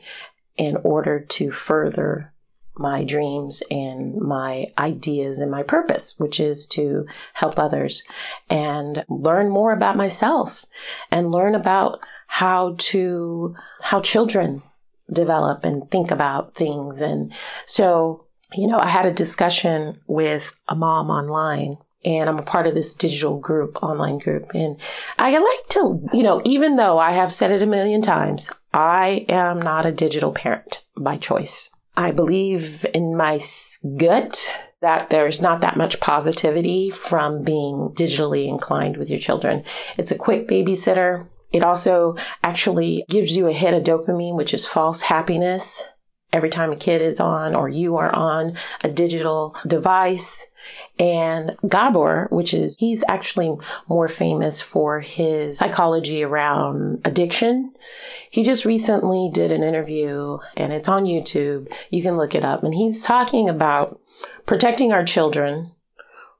in 0.55 0.77
order 0.83 1.19
to 1.19 1.51
further 1.51 2.31
my 2.77 3.03
dreams 3.03 3.63
and 3.71 4.15
my 4.15 4.67
ideas 4.77 5.39
and 5.39 5.51
my 5.51 5.63
purpose, 5.63 6.15
which 6.17 6.39
is 6.39 6.65
to 6.67 7.05
help 7.33 7.57
others 7.57 8.03
and 8.49 9.05
learn 9.09 9.49
more 9.49 9.71
about 9.71 9.97
myself 9.97 10.65
and 11.11 11.31
learn 11.31 11.55
about 11.55 11.99
how 12.27 12.75
to, 12.77 13.55
how 13.81 14.01
children 14.01 14.61
develop 15.11 15.63
and 15.63 15.89
think 15.91 16.11
about 16.11 16.55
things. 16.55 17.01
And 17.01 17.31
so, 17.65 18.25
you 18.53 18.67
know, 18.67 18.79
I 18.79 18.89
had 18.89 19.05
a 19.05 19.13
discussion 19.13 20.01
with 20.07 20.43
a 20.67 20.75
mom 20.75 21.09
online 21.09 21.77
and 22.03 22.29
I'm 22.29 22.37
a 22.37 22.43
part 22.43 22.67
of 22.67 22.75
this 22.75 22.93
digital 22.93 23.39
group, 23.39 23.81
online 23.81 24.19
group. 24.19 24.51
And 24.53 24.77
I 25.17 25.31
like 25.31 25.67
to, 25.69 26.07
you 26.13 26.21
know, 26.21 26.41
even 26.45 26.75
though 26.75 26.99
I 26.99 27.11
have 27.13 27.33
said 27.33 27.51
it 27.51 27.63
a 27.63 27.67
million 27.67 28.01
times, 28.01 28.49
I 28.73 29.25
am 29.27 29.59
not 29.61 29.87
a 29.87 29.91
digital 29.91 30.31
parent 30.31 30.83
by 30.95 31.17
choice. 31.17 31.69
I 31.97 32.11
believe 32.11 32.85
in 32.93 33.15
my 33.15 33.39
gut 33.97 34.53
that 34.81 35.09
there's 35.09 35.41
not 35.41 35.61
that 35.61 35.77
much 35.77 35.99
positivity 35.99 36.89
from 36.89 37.43
being 37.43 37.91
digitally 37.95 38.47
inclined 38.47 38.97
with 38.97 39.09
your 39.09 39.19
children. 39.19 39.63
It's 39.97 40.11
a 40.11 40.17
quick 40.17 40.47
babysitter. 40.47 41.27
It 41.51 41.63
also 41.63 42.15
actually 42.43 43.05
gives 43.09 43.35
you 43.35 43.47
a 43.47 43.53
hit 43.53 43.73
of 43.73 43.83
dopamine, 43.83 44.35
which 44.35 44.53
is 44.53 44.65
false 44.65 45.03
happiness 45.03 45.83
every 46.33 46.49
time 46.49 46.71
a 46.71 46.75
kid 46.75 47.01
is 47.01 47.19
on 47.19 47.55
or 47.55 47.69
you 47.69 47.95
are 47.95 48.13
on 48.13 48.57
a 48.83 48.89
digital 48.89 49.55
device. 49.65 50.45
And 50.97 51.57
Gabor, 51.67 52.27
which 52.31 52.53
is, 52.53 52.77
he's 52.77 53.03
actually 53.07 53.53
more 53.87 54.07
famous 54.07 54.61
for 54.61 55.01
his 55.01 55.57
psychology 55.57 56.23
around 56.23 57.01
addiction. 57.03 57.73
He 58.29 58.43
just 58.43 58.65
recently 58.65 59.29
did 59.33 59.51
an 59.51 59.63
interview 59.63 60.37
and 60.55 60.71
it's 60.71 60.87
on 60.87 61.05
YouTube. 61.05 61.71
You 61.89 62.01
can 62.01 62.17
look 62.17 62.33
it 62.33 62.45
up. 62.45 62.63
And 62.63 62.73
he's 62.73 63.03
talking 63.03 63.49
about 63.49 63.99
protecting 64.45 64.93
our 64.93 65.03
children 65.03 65.71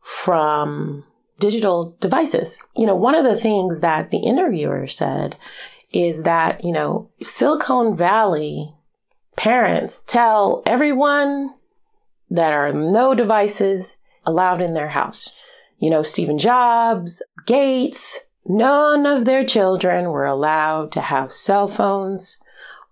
from 0.01 1.03
digital 1.39 1.97
devices. 1.99 2.59
You 2.75 2.85
know, 2.85 2.95
one 2.95 3.15
of 3.15 3.25
the 3.25 3.39
things 3.39 3.81
that 3.81 4.11
the 4.11 4.19
interviewer 4.19 4.87
said 4.87 5.37
is 5.91 6.23
that, 6.23 6.63
you 6.63 6.71
know, 6.71 7.09
Silicon 7.23 7.97
Valley 7.97 8.73
parents 9.35 9.99
tell 10.07 10.63
everyone 10.65 11.53
that 12.29 12.53
are 12.53 12.71
no 12.71 13.13
devices 13.13 13.97
allowed 14.25 14.61
in 14.61 14.73
their 14.73 14.89
house. 14.89 15.31
You 15.79 15.89
know, 15.89 16.03
Stephen 16.03 16.37
Jobs, 16.37 17.21
Gates, 17.45 18.19
none 18.45 19.05
of 19.05 19.25
their 19.25 19.45
children 19.45 20.09
were 20.09 20.25
allowed 20.25 20.91
to 20.93 21.01
have 21.01 21.33
cell 21.33 21.67
phones 21.67 22.37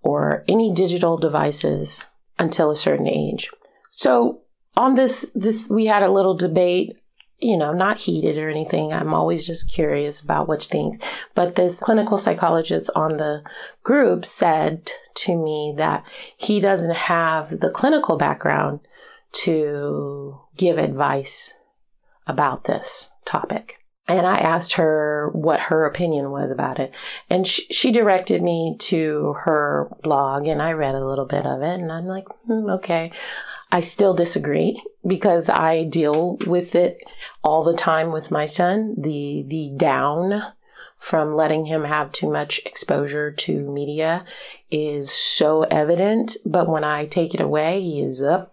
or 0.01 0.43
any 0.47 0.73
digital 0.73 1.17
devices 1.17 2.03
until 2.37 2.69
a 2.69 2.75
certain 2.75 3.07
age. 3.07 3.49
So 3.91 4.41
on 4.75 4.95
this, 4.95 5.29
this, 5.33 5.69
we 5.69 5.85
had 5.85 6.03
a 6.03 6.11
little 6.11 6.35
debate, 6.35 6.97
you 7.39 7.55
know, 7.57 7.71
not 7.71 7.99
heated 7.99 8.37
or 8.37 8.49
anything. 8.49 8.91
I'm 8.91 9.13
always 9.13 9.45
just 9.45 9.71
curious 9.71 10.19
about 10.19 10.47
which 10.47 10.65
things. 10.65 10.97
But 11.35 11.55
this 11.55 11.79
clinical 11.79 12.17
psychologist 12.17 12.89
on 12.95 13.17
the 13.17 13.43
group 13.83 14.25
said 14.25 14.91
to 15.15 15.37
me 15.37 15.73
that 15.77 16.03
he 16.35 16.59
doesn't 16.59 16.95
have 16.95 17.59
the 17.59 17.69
clinical 17.69 18.17
background 18.17 18.81
to 19.33 20.39
give 20.57 20.77
advice 20.77 21.53
about 22.27 22.63
this 22.65 23.09
topic. 23.25 23.79
And 24.07 24.27
I 24.27 24.35
asked 24.35 24.73
her 24.73 25.29
what 25.33 25.61
her 25.61 25.85
opinion 25.85 26.31
was 26.31 26.51
about 26.51 26.79
it. 26.79 26.91
And 27.29 27.47
she, 27.47 27.65
she, 27.71 27.91
directed 27.91 28.41
me 28.41 28.75
to 28.79 29.33
her 29.43 29.89
blog, 30.03 30.45
and 30.45 30.61
I 30.61 30.73
read 30.73 30.95
a 30.95 31.05
little 31.05 31.25
bit 31.25 31.45
of 31.45 31.61
it. 31.61 31.79
And 31.79 31.89
I'm 31.89 32.05
like, 32.05 32.27
hmm, 32.45 32.69
okay. 32.69 33.11
I 33.71 33.79
still 33.79 34.13
disagree 34.13 34.83
because 35.07 35.47
I 35.47 35.85
deal 35.85 36.35
with 36.45 36.75
it 36.75 36.99
all 37.43 37.63
the 37.63 37.75
time 37.75 38.11
with 38.11 38.29
my 38.29 38.45
son. 38.45 38.95
The, 38.97 39.45
the 39.47 39.71
down 39.77 40.43
from 41.03 41.35
letting 41.35 41.65
him 41.65 41.83
have 41.83 42.11
too 42.11 42.29
much 42.29 42.61
exposure 42.65 43.29
to 43.29 43.59
media 43.59 44.25
is 44.69 45.11
so 45.11 45.63
evident. 45.63 46.37
But 46.45 46.69
when 46.69 46.83
I 46.83 47.05
take 47.05 47.33
it 47.33 47.41
away, 47.41 47.81
he 47.81 48.01
is 48.01 48.21
up 48.21 48.52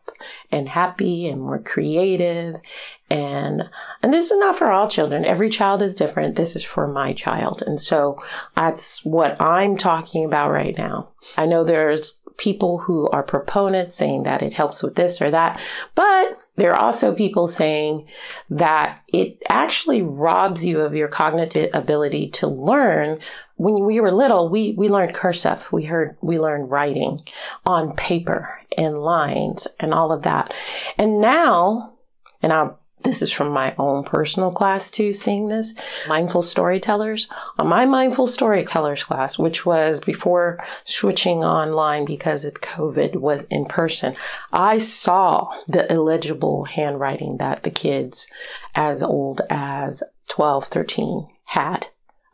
and 0.50 0.68
happy 0.68 1.28
and 1.28 1.40
more 1.40 1.58
creative. 1.58 2.56
And, 3.08 3.64
and 4.02 4.12
this 4.12 4.30
is 4.30 4.38
not 4.38 4.56
for 4.56 4.70
all 4.70 4.88
children. 4.88 5.24
Every 5.24 5.50
child 5.50 5.82
is 5.82 5.94
different. 5.94 6.36
This 6.36 6.54
is 6.54 6.62
for 6.62 6.86
my 6.86 7.12
child. 7.12 7.62
And 7.66 7.80
so 7.80 8.22
that's 8.54 9.04
what 9.04 9.40
I'm 9.40 9.76
talking 9.76 10.24
about 10.24 10.50
right 10.50 10.76
now. 10.76 11.08
I 11.36 11.46
know 11.46 11.64
there's 11.64 12.14
people 12.36 12.78
who 12.78 13.08
are 13.10 13.22
proponents 13.22 13.94
saying 13.94 14.22
that 14.22 14.42
it 14.42 14.52
helps 14.52 14.82
with 14.82 14.94
this 14.94 15.20
or 15.20 15.30
that, 15.30 15.60
but 15.94 16.38
there 16.60 16.74
are 16.74 16.80
also 16.80 17.14
people 17.14 17.48
saying 17.48 18.06
that 18.50 19.00
it 19.08 19.42
actually 19.48 20.02
robs 20.02 20.62
you 20.62 20.80
of 20.80 20.94
your 20.94 21.08
cognitive 21.08 21.70
ability 21.72 22.28
to 22.32 22.48
learn. 22.48 23.18
When 23.56 23.86
we 23.86 23.98
were 23.98 24.12
little, 24.12 24.50
we, 24.50 24.74
we 24.76 24.90
learned 24.90 25.14
cursive. 25.14 25.72
We 25.72 25.84
heard, 25.84 26.18
we 26.20 26.38
learned 26.38 26.70
writing 26.70 27.22
on 27.64 27.96
paper 27.96 28.60
and 28.76 28.98
lines 29.00 29.68
and 29.78 29.94
all 29.94 30.12
of 30.12 30.24
that. 30.24 30.52
And 30.98 31.22
now, 31.22 31.94
and 32.42 32.52
I'll 32.52 32.79
this 33.02 33.22
is 33.22 33.32
from 33.32 33.48
my 33.50 33.74
own 33.78 34.04
personal 34.04 34.52
class 34.52 34.90
too, 34.90 35.12
seeing 35.12 35.48
this. 35.48 35.74
Mindful 36.06 36.42
storytellers. 36.42 37.28
On 37.58 37.66
my 37.66 37.86
mindful 37.86 38.26
storytellers 38.26 39.04
class, 39.04 39.38
which 39.38 39.64
was 39.64 40.00
before 40.00 40.62
switching 40.84 41.42
online 41.42 42.04
because 42.04 42.44
of 42.44 42.54
COVID, 42.54 43.16
was 43.16 43.44
in 43.44 43.64
person. 43.64 44.16
I 44.52 44.78
saw 44.78 45.50
the 45.66 45.90
illegible 45.90 46.64
handwriting 46.64 47.38
that 47.38 47.62
the 47.62 47.70
kids 47.70 48.26
as 48.74 49.02
old 49.02 49.40
as 49.48 50.02
12, 50.28 50.66
13 50.66 51.28
had. 51.44 51.86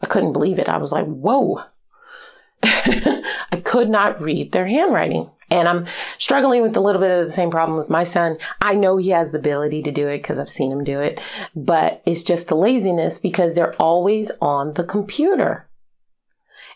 I 0.02 0.06
couldn't 0.06 0.32
believe 0.32 0.58
it. 0.58 0.68
I 0.68 0.78
was 0.78 0.92
like, 0.92 1.06
whoa. 1.06 1.62
I 2.62 3.62
could 3.64 3.88
not 3.88 4.20
read 4.20 4.52
their 4.52 4.66
handwriting. 4.66 5.30
And 5.50 5.68
I'm 5.68 5.86
struggling 6.18 6.62
with 6.62 6.76
a 6.76 6.80
little 6.80 7.00
bit 7.00 7.10
of 7.10 7.26
the 7.26 7.32
same 7.32 7.50
problem 7.50 7.78
with 7.78 7.88
my 7.88 8.04
son. 8.04 8.36
I 8.60 8.74
know 8.74 8.96
he 8.96 9.10
has 9.10 9.30
the 9.30 9.38
ability 9.38 9.82
to 9.82 9.92
do 9.92 10.08
it 10.08 10.18
because 10.18 10.38
I've 10.38 10.50
seen 10.50 10.72
him 10.72 10.82
do 10.82 11.00
it, 11.00 11.20
but 11.54 12.02
it's 12.04 12.22
just 12.22 12.48
the 12.48 12.56
laziness 12.56 13.18
because 13.18 13.54
they're 13.54 13.74
always 13.74 14.30
on 14.40 14.74
the 14.74 14.84
computer. 14.84 15.68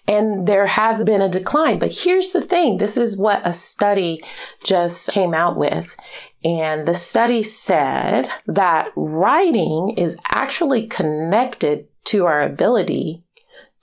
And 0.06 0.46
there 0.46 0.66
has 0.66 1.02
been 1.02 1.20
a 1.20 1.28
decline. 1.28 1.78
But 1.78 1.92
here's 1.92 2.32
the 2.32 2.42
thing 2.42 2.78
this 2.78 2.96
is 2.96 3.16
what 3.16 3.42
a 3.44 3.52
study 3.52 4.22
just 4.64 5.10
came 5.10 5.34
out 5.34 5.56
with. 5.56 5.96
And 6.42 6.88
the 6.88 6.94
study 6.94 7.42
said 7.42 8.28
that 8.46 8.88
writing 8.96 9.94
is 9.96 10.16
actually 10.28 10.86
connected 10.86 11.86
to 12.04 12.24
our 12.24 12.40
ability 12.40 13.22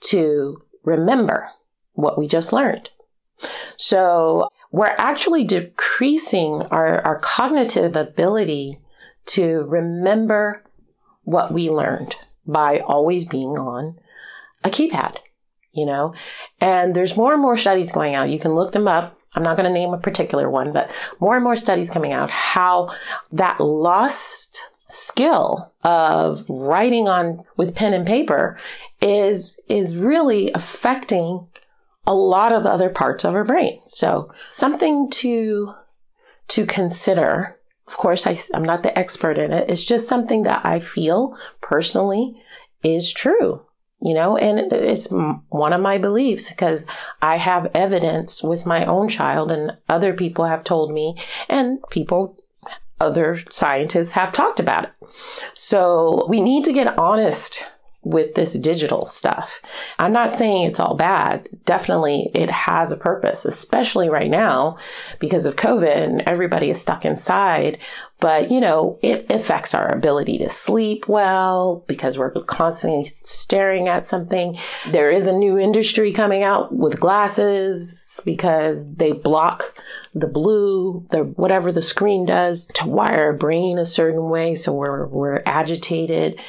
to 0.00 0.62
remember 0.82 1.50
what 1.92 2.18
we 2.18 2.26
just 2.26 2.52
learned. 2.52 2.90
So 3.76 4.48
we're 4.70 4.94
actually 4.98 5.44
decreasing 5.44 6.62
our, 6.70 7.00
our 7.02 7.18
cognitive 7.18 7.96
ability 7.96 8.80
to 9.26 9.62
remember 9.62 10.62
what 11.24 11.52
we 11.52 11.70
learned 11.70 12.16
by 12.46 12.80
always 12.80 13.24
being 13.24 13.58
on 13.58 13.98
a 14.64 14.70
keypad, 14.70 15.16
you 15.72 15.86
know? 15.86 16.14
And 16.60 16.94
there's 16.94 17.16
more 17.16 17.32
and 17.32 17.42
more 17.42 17.56
studies 17.56 17.92
going 17.92 18.14
out. 18.14 18.30
You 18.30 18.38
can 18.38 18.54
look 18.54 18.72
them 18.72 18.88
up. 18.88 19.18
I'm 19.34 19.42
not 19.42 19.56
going 19.56 19.68
to 19.68 19.72
name 19.72 19.92
a 19.92 19.98
particular 19.98 20.50
one, 20.50 20.72
but 20.72 20.90
more 21.20 21.34
and 21.34 21.44
more 21.44 21.56
studies 21.56 21.90
coming 21.90 22.12
out 22.12 22.30
how 22.30 22.90
that 23.30 23.60
lost 23.60 24.62
skill 24.90 25.70
of 25.84 26.48
writing 26.48 27.08
on 27.08 27.44
with 27.56 27.74
pen 27.74 27.92
and 27.92 28.06
paper 28.06 28.58
is 29.02 29.58
is 29.68 29.94
really 29.94 30.50
affecting 30.52 31.46
a 32.08 32.14
lot 32.14 32.52
of 32.52 32.64
other 32.64 32.88
parts 32.88 33.22
of 33.22 33.34
our 33.34 33.44
brain. 33.44 33.80
So 33.84 34.32
something 34.48 35.10
to 35.10 35.74
to 36.48 36.64
consider. 36.64 37.58
Of 37.86 37.98
course, 37.98 38.26
I, 38.26 38.38
I'm 38.54 38.64
not 38.64 38.82
the 38.82 38.98
expert 38.98 39.38
in 39.38 39.52
it. 39.52 39.68
It's 39.68 39.84
just 39.84 40.08
something 40.08 40.42
that 40.42 40.64
I 40.64 40.80
feel 40.80 41.36
personally 41.60 42.42
is 42.82 43.12
true, 43.12 43.62
you 44.00 44.14
know, 44.14 44.36
and 44.38 44.72
it's 44.72 45.08
one 45.10 45.72
of 45.72 45.80
my 45.82 45.98
beliefs 45.98 46.48
because 46.48 46.86
I 47.20 47.36
have 47.36 47.70
evidence 47.74 48.42
with 48.42 48.66
my 48.66 48.86
own 48.86 49.08
child 49.08 49.50
and 49.50 49.72
other 49.88 50.14
people 50.14 50.46
have 50.46 50.64
told 50.64 50.92
me 50.92 51.16
and 51.48 51.78
people, 51.90 52.38
other 53.00 53.38
scientists 53.50 54.12
have 54.12 54.32
talked 54.32 54.60
about 54.60 54.84
it. 54.84 54.90
So 55.54 56.26
we 56.28 56.40
need 56.40 56.64
to 56.64 56.72
get 56.72 56.98
honest 56.98 57.64
with 58.08 58.34
this 58.34 58.54
digital 58.54 59.04
stuff. 59.04 59.60
I'm 59.98 60.12
not 60.12 60.34
saying 60.34 60.66
it's 60.66 60.80
all 60.80 60.94
bad. 60.94 61.48
Definitely 61.66 62.30
it 62.34 62.50
has 62.50 62.90
a 62.90 62.96
purpose, 62.96 63.44
especially 63.44 64.08
right 64.08 64.30
now 64.30 64.78
because 65.18 65.44
of 65.44 65.56
COVID 65.56 65.96
and 66.02 66.22
everybody 66.22 66.70
is 66.70 66.80
stuck 66.80 67.04
inside. 67.04 67.78
But, 68.20 68.50
you 68.50 68.60
know, 68.60 68.98
it 69.00 69.30
affects 69.30 69.74
our 69.74 69.92
ability 69.92 70.38
to 70.38 70.48
sleep 70.48 71.06
well 71.06 71.84
because 71.86 72.18
we're 72.18 72.32
constantly 72.32 73.08
staring 73.22 73.86
at 73.86 74.08
something. 74.08 74.58
There 74.90 75.10
is 75.10 75.28
a 75.28 75.32
new 75.32 75.56
industry 75.56 76.12
coming 76.12 76.42
out 76.42 76.74
with 76.74 76.98
glasses 76.98 78.20
because 78.24 78.84
they 78.92 79.12
block 79.12 79.72
the 80.14 80.26
blue, 80.26 81.06
the 81.10 81.18
whatever 81.18 81.70
the 81.70 81.82
screen 81.82 82.26
does 82.26 82.66
to 82.74 82.88
wire 82.88 83.26
our 83.26 83.32
brain 83.34 83.78
a 83.78 83.86
certain 83.86 84.28
way. 84.30 84.56
So 84.56 84.72
we're, 84.72 85.06
we're 85.06 85.42
agitated 85.46 86.40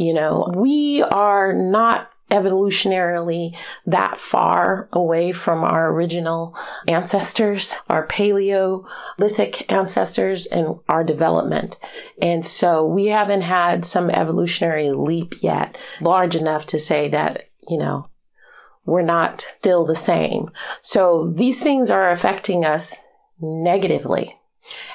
you 0.00 0.14
know, 0.14 0.50
we 0.56 1.02
are 1.02 1.52
not 1.52 2.10
evolutionarily 2.30 3.54
that 3.86 4.16
far 4.16 4.88
away 4.92 5.32
from 5.32 5.62
our 5.62 5.92
original 5.92 6.56
ancestors, 6.88 7.76
our 7.88 8.06
Paleolithic 8.06 9.70
ancestors, 9.70 10.46
and 10.46 10.78
our 10.88 11.04
development. 11.04 11.78
And 12.22 12.46
so 12.46 12.86
we 12.86 13.06
haven't 13.06 13.42
had 13.42 13.84
some 13.84 14.08
evolutionary 14.10 14.90
leap 14.90 15.34
yet 15.42 15.76
large 16.00 16.34
enough 16.34 16.66
to 16.66 16.78
say 16.78 17.08
that, 17.10 17.50
you 17.68 17.76
know, 17.76 18.08
we're 18.86 19.02
not 19.02 19.46
still 19.58 19.84
the 19.84 19.96
same. 19.96 20.50
So 20.80 21.30
these 21.34 21.60
things 21.60 21.90
are 21.90 22.10
affecting 22.10 22.64
us 22.64 23.00
negatively. 23.40 24.36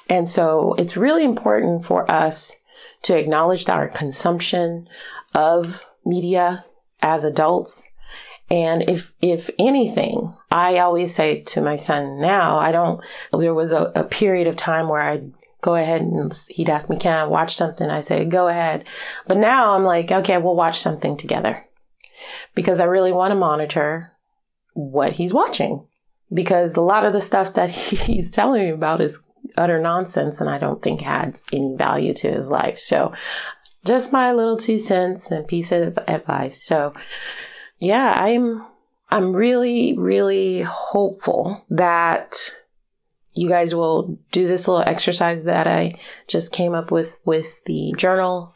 And 0.10 0.28
so 0.28 0.74
it's 0.80 0.98
really 0.98 1.24
important 1.24 1.86
for 1.86 2.10
us 2.10 2.56
to 3.04 3.18
acknowledge 3.18 3.68
our 3.70 3.88
consumption 3.88 4.88
of 5.34 5.86
media 6.06 6.66
as 7.02 7.24
adults. 7.24 7.88
And 8.50 8.88
if, 8.88 9.14
if 9.22 9.50
anything, 9.58 10.34
I 10.52 10.78
always 10.78 11.16
say 11.16 11.42
to 11.42 11.62
my 11.62 11.76
son 11.76 12.22
now, 12.22 12.58
I 12.58 12.72
don't, 12.72 13.02
there 13.32 13.54
was 13.54 13.72
a, 13.72 13.92
a 13.96 14.04
period 14.04 14.48
of 14.48 14.56
time 14.56 14.88
where 14.88 15.02
I'd 15.02 15.34
go 15.62 15.76
ahead 15.76 16.02
and 16.02 16.32
he'd 16.50 16.70
ask 16.70 16.90
me, 16.90 16.98
can 16.98 17.18
I 17.18 17.26
watch 17.26 17.56
something? 17.56 17.90
I 17.90 18.02
say, 18.02 18.24
go 18.26 18.48
ahead. 18.48 18.86
But 19.26 19.38
now 19.38 19.74
I'm 19.74 19.84
like, 19.84 20.12
okay, 20.12 20.38
we'll 20.38 20.56
watch 20.56 20.80
something 20.80 21.18
together 21.18 21.66
because 22.54 22.80
I 22.80 22.86
really 22.86 23.12
want 23.12 23.32
to 23.32 23.36
monitor 23.36 24.12
what 24.74 25.14
he's 25.14 25.34
watching 25.34 25.88
because 26.32 26.76
a 26.76 26.82
lot 26.82 27.06
of 27.06 27.14
the 27.14 27.22
stuff 27.22 27.54
that 27.56 27.70
he's 27.70 28.30
telling 28.30 28.62
me 28.62 28.70
about 28.70 29.02
is 29.02 29.20
utter 29.58 29.82
nonsense 29.82 30.42
and 30.42 30.50
I 30.50 30.58
don't 30.58 30.82
think 30.82 31.06
adds 31.06 31.42
any 31.52 31.76
value 31.76 32.14
to 32.16 32.32
his 32.32 32.50
life. 32.50 32.80
So 32.80 33.14
just 33.86 34.12
my 34.12 34.32
little 34.32 34.58
two 34.58 34.80
cents 34.80 35.32
and 35.32 35.48
piece 35.48 35.72
of 35.72 35.98
advice. 36.08 36.64
So 36.64 36.94
yeah, 37.80 38.14
I'm 38.18 38.66
I'm 39.10 39.34
really, 39.34 39.96
really 39.98 40.62
hopeful 40.62 41.64
that 41.70 42.54
you 43.34 43.50
guys 43.50 43.76
will 43.76 44.18
do 44.32 44.48
this 44.48 44.68
little 44.68 44.84
exercise 44.88 45.44
that 45.44 45.68
I 45.68 46.00
just 46.28 46.52
came 46.52 46.74
up 46.74 46.90
with 46.90 47.20
with 47.26 47.64
the 47.66 47.94
journal 47.98 48.54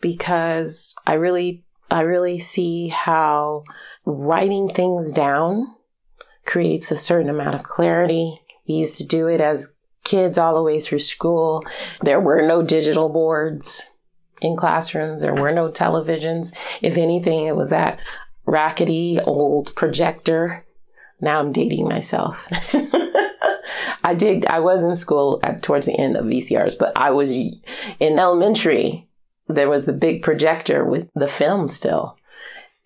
because 0.00 0.94
I 1.06 1.14
really 1.14 1.64
I 1.90 2.00
really 2.00 2.38
see 2.38 2.88
how 2.88 3.64
writing 4.04 4.68
things 4.68 5.12
down 5.12 5.76
creates 6.46 6.90
a 6.90 6.96
certain 6.96 7.28
amount 7.28 7.54
of 7.54 7.62
clarity. 7.62 8.40
We 8.66 8.74
used 8.74 8.98
to 8.98 9.04
do 9.04 9.28
it 9.28 9.40
as 9.40 9.68
kids 10.04 10.38
all 10.38 10.54
the 10.54 10.62
way 10.62 10.80
through 10.80 10.98
school. 10.98 11.64
There 12.02 12.20
were 12.20 12.42
no 12.42 12.62
digital 12.62 13.08
boards 13.08 13.84
in 14.40 14.56
classrooms. 14.56 15.22
There 15.22 15.34
were 15.34 15.52
no 15.52 15.70
televisions. 15.70 16.52
If 16.80 16.96
anything, 16.96 17.46
it 17.46 17.56
was 17.56 17.70
that 17.70 17.98
rackety 18.44 19.20
old 19.20 19.74
projector. 19.76 20.64
Now 21.20 21.38
I'm 21.38 21.52
dating 21.52 21.88
myself. 21.88 22.48
I 24.04 24.14
did, 24.14 24.46
I 24.46 24.58
was 24.58 24.82
in 24.82 24.96
school 24.96 25.38
at, 25.44 25.62
towards 25.62 25.86
the 25.86 25.98
end 25.98 26.16
of 26.16 26.26
VCRs, 26.26 26.76
but 26.76 26.92
I 26.96 27.10
was 27.10 27.30
in 27.30 28.18
elementary. 28.18 29.08
There 29.48 29.70
was 29.70 29.86
a 29.86 29.92
big 29.92 30.22
projector 30.22 30.84
with 30.84 31.08
the 31.14 31.28
film 31.28 31.68
still. 31.68 32.16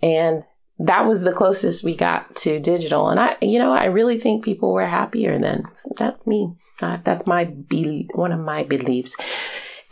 And 0.03 0.45
that 0.79 1.07
was 1.07 1.23
the 1.23 1.33
closest 1.33 1.83
we 1.83 1.97
got 1.97 2.37
to 2.37 2.61
digital. 2.61 3.09
And 3.09 3.19
I, 3.19 3.37
you 3.41 3.59
know, 3.59 3.73
I 3.73 3.87
really 3.87 4.21
think 4.21 4.45
people 4.45 4.73
were 4.73 4.87
happier 4.87 5.39
then. 5.39 5.65
So 5.75 5.93
that's 5.97 6.27
me. 6.27 6.55
Uh, 6.81 6.99
that's 7.05 7.27
my 7.27 7.45
be- 7.45 8.09
one 8.15 8.33
of 8.33 8.41
my 8.41 8.63
beliefs. 8.65 9.17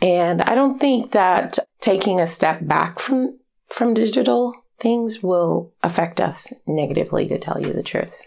And 0.01 0.41
I 0.41 0.55
don't 0.55 0.79
think 0.79 1.11
that 1.11 1.57
taking 1.81 2.19
a 2.19 2.27
step 2.27 2.65
back 2.67 2.99
from 2.99 3.39
from 3.71 3.93
digital 3.93 4.53
things 4.79 5.23
will 5.23 5.73
affect 5.81 6.19
us 6.19 6.51
negatively 6.67 7.27
to 7.27 7.39
tell 7.39 7.59
you 7.61 7.73
the 7.73 7.83
truth. 7.83 8.21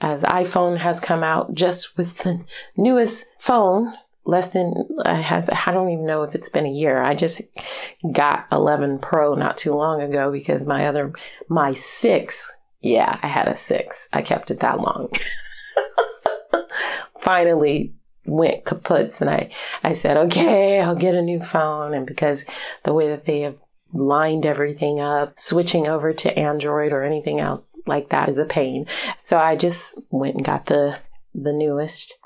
As 0.00 0.22
iPhone 0.22 0.78
has 0.78 0.98
come 1.00 1.22
out 1.22 1.54
just 1.54 1.96
with 1.96 2.18
the 2.18 2.44
newest 2.76 3.26
phone, 3.38 3.94
less 4.24 4.48
than 4.48 4.74
uh, 5.04 5.20
has 5.20 5.48
I 5.50 5.72
don't 5.72 5.90
even 5.90 6.06
know 6.06 6.22
if 6.22 6.34
it's 6.34 6.48
been 6.48 6.66
a 6.66 6.70
year. 6.70 7.02
I 7.02 7.14
just 7.14 7.40
got 8.12 8.46
11 8.50 8.98
Pro 8.98 9.34
not 9.34 9.56
too 9.56 9.72
long 9.72 10.00
ago 10.00 10.32
because 10.32 10.64
my 10.64 10.86
other 10.86 11.12
my 11.48 11.74
6, 11.74 12.52
yeah, 12.80 13.18
I 13.22 13.28
had 13.28 13.48
a 13.48 13.56
6. 13.56 14.08
I 14.12 14.22
kept 14.22 14.50
it 14.50 14.60
that 14.60 14.80
long. 14.80 15.10
Finally 17.24 17.94
went 18.26 18.64
kaputs 18.64 19.20
and 19.20 19.28
I 19.28 19.50
I 19.82 19.92
said, 19.92 20.16
"Okay, 20.16 20.80
I'll 20.80 20.94
get 20.94 21.14
a 21.14 21.22
new 21.22 21.40
phone." 21.42 21.94
And 21.94 22.06
because 22.06 22.44
the 22.84 22.94
way 22.94 23.08
that 23.08 23.26
they 23.26 23.40
have 23.40 23.56
lined 23.92 24.44
everything 24.44 25.00
up, 25.00 25.38
switching 25.38 25.86
over 25.86 26.12
to 26.12 26.38
Android 26.38 26.92
or 26.92 27.02
anything 27.02 27.40
else 27.40 27.62
like 27.86 28.10
that 28.10 28.28
is 28.28 28.38
a 28.38 28.44
pain. 28.44 28.86
So 29.22 29.38
I 29.38 29.56
just 29.56 29.98
went 30.10 30.36
and 30.36 30.44
got 30.44 30.66
the 30.66 30.98
the 31.34 31.52
newest 31.52 32.16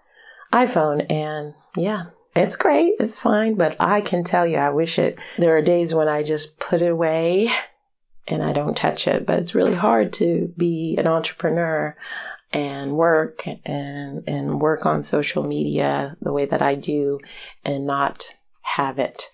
iPhone 0.53 1.11
and 1.11 1.55
yeah, 1.77 2.07
it's 2.35 2.57
great. 2.57 2.95
It's 3.01 3.19
fine, 3.19 3.55
but 3.55 3.77
I 3.81 4.01
can 4.01 4.25
tell 4.25 4.47
you 4.47 4.57
I 4.57 4.71
wish 4.71 4.99
it 4.99 5.19
there 5.39 5.57
are 5.57 5.63
days 5.63 5.95
when 5.95 6.09
I 6.09 6.23
just 6.23 6.59
put 6.59 6.83
it 6.83 6.91
away 6.91 7.51
and 8.27 8.43
I 8.43 8.53
don't 8.53 8.77
touch 8.77 9.09
it, 9.09 9.27
but 9.27 9.39
it's 9.39 9.55
really 9.55 9.75
hard 9.75 10.13
to 10.15 10.53
be 10.57 10.97
an 10.99 11.07
entrepreneur 11.07 11.97
and 12.53 12.97
work 12.97 13.47
and 13.47 14.23
and 14.27 14.61
work 14.61 14.87
on 14.87 15.03
social 15.03 15.43
media 15.43 16.17
the 16.21 16.33
way 16.33 16.47
that 16.47 16.63
I 16.63 16.75
do 16.75 17.21
and 17.65 17.87
not 17.87 18.35
have 18.63 18.99
it 18.99 19.31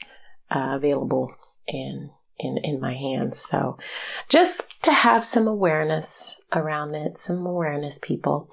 uh, 0.51 0.71
available 0.73 1.35
in 1.67 2.11
in 2.39 2.59
in 2.59 2.81
my 2.81 2.95
hands. 2.95 3.39
So 3.39 3.79
just 4.29 4.63
to 4.83 4.93
have 4.93 5.25
some 5.25 5.47
awareness 5.47 6.37
around 6.53 6.95
it, 6.95 7.19
some 7.19 7.47
awareness 7.47 7.99
people. 8.01 8.51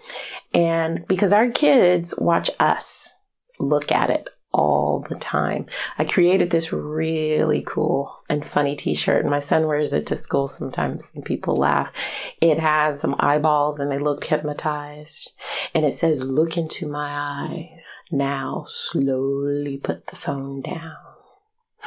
And 0.54 1.08
because 1.08 1.34
our 1.34 1.50
kids 1.50 2.14
watch 2.18 2.50
us 2.60 3.14
look 3.60 3.92
at 3.92 4.10
it 4.10 4.28
all 4.54 5.06
the 5.08 5.16
time. 5.16 5.66
I 5.98 6.06
created 6.06 6.50
this 6.50 6.74
really 6.74 7.64
cool 7.66 8.20
and 8.30 8.46
funny 8.46 8.76
t-shirt 8.76 9.22
and 9.22 9.30
my 9.30 9.40
son 9.40 9.68
wears 9.68 9.94
it 9.94 10.06
to 10.08 10.16
school 10.16 10.48
sometimes 10.48 11.12
and 11.16 11.24
people 11.24 11.56
laugh. 11.56 11.92
It 12.42 12.60
has 12.60 13.00
some 13.00 13.16
eyeballs 13.20 13.80
and 13.80 13.92
they 13.92 14.00
look 14.00 14.26
hypnotized 14.26 15.32
and 15.74 15.86
it 15.86 15.94
says 15.94 16.24
look 16.24 16.58
into 16.58 16.88
my 16.88 17.10
eyes. 17.10 17.86
Now 18.12 18.66
slowly 18.68 19.78
put 19.78 20.08
the 20.08 20.16
phone 20.16 20.62
down. 20.62 20.98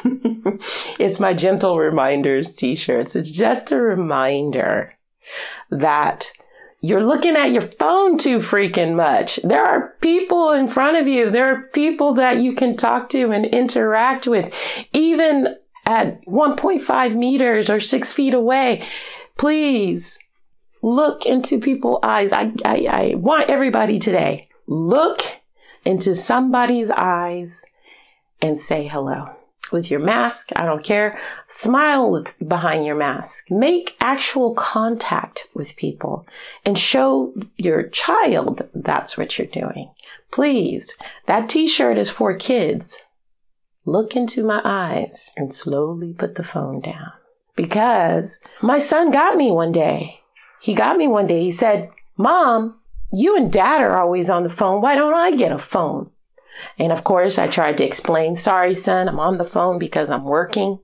it's 0.98 1.20
my 1.20 1.34
gentle 1.34 1.78
reminders 1.78 2.54
t-shirts. 2.54 3.14
It's 3.14 3.30
just 3.30 3.70
a 3.70 3.76
reminder 3.76 4.94
that 5.70 6.32
you're 6.84 7.02
looking 7.02 7.34
at 7.34 7.50
your 7.50 7.62
phone 7.62 8.18
too 8.18 8.40
freaking 8.40 8.94
much. 8.94 9.40
There 9.42 9.64
are 9.64 9.94
people 10.02 10.50
in 10.50 10.68
front 10.68 10.98
of 10.98 11.08
you. 11.08 11.30
There 11.30 11.50
are 11.50 11.62
people 11.68 12.12
that 12.16 12.42
you 12.42 12.52
can 12.52 12.76
talk 12.76 13.08
to 13.10 13.30
and 13.30 13.46
interact 13.46 14.26
with, 14.26 14.52
even 14.92 15.56
at 15.86 16.22
1.5 16.26 17.16
meters 17.16 17.70
or 17.70 17.80
six 17.80 18.12
feet 18.12 18.34
away. 18.34 18.86
Please 19.38 20.18
look 20.82 21.24
into 21.24 21.58
people's 21.58 22.00
eyes. 22.02 22.32
I, 22.32 22.52
I, 22.66 22.86
I 22.90 23.14
want 23.14 23.48
everybody 23.48 23.98
today, 23.98 24.48
look 24.66 25.22
into 25.86 26.14
somebody's 26.14 26.90
eyes 26.90 27.64
and 28.42 28.60
say 28.60 28.86
hello 28.86 29.36
with 29.74 29.90
your 29.90 30.00
mask. 30.00 30.50
I 30.56 30.64
don't 30.64 30.82
care. 30.82 31.18
Smile 31.48 32.24
behind 32.46 32.86
your 32.86 32.94
mask. 32.94 33.50
Make 33.50 33.96
actual 34.00 34.54
contact 34.54 35.48
with 35.52 35.76
people 35.76 36.26
and 36.64 36.78
show 36.78 37.34
your 37.58 37.88
child 37.88 38.66
that's 38.72 39.18
what 39.18 39.36
you're 39.36 39.46
doing. 39.46 39.90
Please, 40.30 40.96
that 41.26 41.50
t 41.50 41.66
shirt 41.68 41.98
is 41.98 42.08
for 42.08 42.34
kids. 42.34 42.98
Look 43.84 44.16
into 44.16 44.42
my 44.42 44.62
eyes 44.64 45.32
and 45.36 45.52
slowly 45.52 46.14
put 46.14 46.36
the 46.36 46.42
phone 46.42 46.80
down. 46.80 47.12
Because 47.54 48.40
my 48.62 48.78
son 48.78 49.10
got 49.10 49.36
me 49.36 49.52
one 49.52 49.72
day. 49.72 50.20
He 50.62 50.74
got 50.74 50.96
me 50.96 51.06
one 51.06 51.26
day. 51.26 51.42
He 51.42 51.50
said, 51.50 51.90
Mom, 52.16 52.80
you 53.12 53.36
and 53.36 53.52
dad 53.52 53.82
are 53.82 53.98
always 53.98 54.30
on 54.30 54.42
the 54.42 54.48
phone. 54.48 54.80
Why 54.80 54.94
don't 54.94 55.14
I 55.14 55.36
get 55.36 55.52
a 55.52 55.58
phone? 55.58 56.10
And 56.78 56.92
of 56.92 57.04
course, 57.04 57.38
I 57.38 57.46
tried 57.46 57.76
to 57.78 57.84
explain, 57.86 58.36
sorry, 58.36 58.74
son, 58.74 59.08
I'm 59.08 59.20
on 59.20 59.38
the 59.38 59.44
phone 59.44 59.78
because 59.78 60.10
I'm 60.10 60.24
working. 60.24 60.78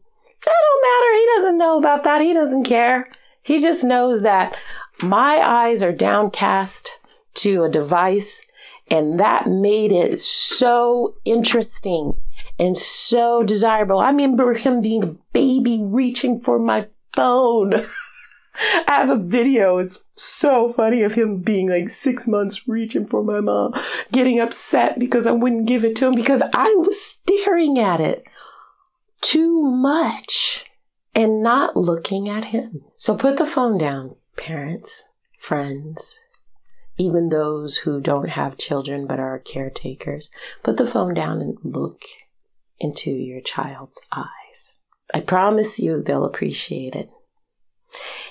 That 0.44 0.52
don't 0.52 0.83
matter. 0.83 1.14
He 1.14 1.26
doesn't 1.37 1.59
know 1.59 1.78
about 1.78 2.04
that. 2.04 2.20
He 2.20 2.33
doesn't 2.33 2.64
care. 2.64 3.11
He 3.42 3.61
just 3.61 3.85
knows 3.85 4.22
that 4.22 4.54
my 5.02 5.37
eyes 5.37 5.83
are 5.83 5.92
downcast 5.92 6.98
to 7.35 7.64
a 7.64 7.70
device. 7.70 8.42
And 8.90 9.20
that 9.20 9.46
made 9.46 9.92
it 9.92 10.20
so 10.20 11.14
interesting 11.24 12.14
and 12.59 12.76
so 12.76 13.42
desirable. 13.42 14.00
I 14.00 14.11
remember 14.11 14.54
him 14.54 14.80
being 14.80 15.02
a 15.04 15.14
baby 15.33 15.80
reaching 15.83 16.40
for 16.40 16.59
my 16.59 16.88
phone. 17.12 17.87
I 18.86 18.94
have 18.94 19.10
a 19.10 19.16
video. 19.16 19.78
It's 19.78 20.04
so 20.16 20.68
funny 20.68 21.02
of 21.02 21.14
him 21.14 21.38
being 21.38 21.70
like 21.70 21.88
six 21.88 22.28
months 22.28 22.68
reaching 22.68 23.06
for 23.06 23.22
my 23.22 23.40
mom, 23.40 23.74
getting 24.12 24.40
upset 24.40 24.98
because 24.98 25.26
I 25.26 25.32
wouldn't 25.32 25.66
give 25.66 25.84
it 25.84 25.96
to 25.96 26.06
him 26.06 26.14
because 26.14 26.42
I 26.54 26.74
was 26.78 27.00
staring 27.00 27.78
at 27.78 28.00
it 28.00 28.24
too 29.20 29.62
much 29.62 30.66
and 31.14 31.42
not 31.42 31.76
looking 31.76 32.28
at 32.28 32.46
him. 32.46 32.82
So 32.96 33.16
put 33.16 33.36
the 33.36 33.46
phone 33.46 33.78
down, 33.78 34.16
parents, 34.36 35.04
friends, 35.38 36.18
even 36.98 37.30
those 37.30 37.78
who 37.78 38.00
don't 38.00 38.28
have 38.28 38.58
children 38.58 39.06
but 39.06 39.18
are 39.18 39.38
caretakers. 39.38 40.30
Put 40.62 40.76
the 40.76 40.86
phone 40.86 41.14
down 41.14 41.40
and 41.40 41.56
look 41.62 42.02
into 42.78 43.10
your 43.10 43.40
child's 43.40 44.00
eyes. 44.12 44.76
I 45.12 45.20
promise 45.20 45.78
you 45.78 46.02
they'll 46.02 46.24
appreciate 46.24 46.94
it 46.94 47.10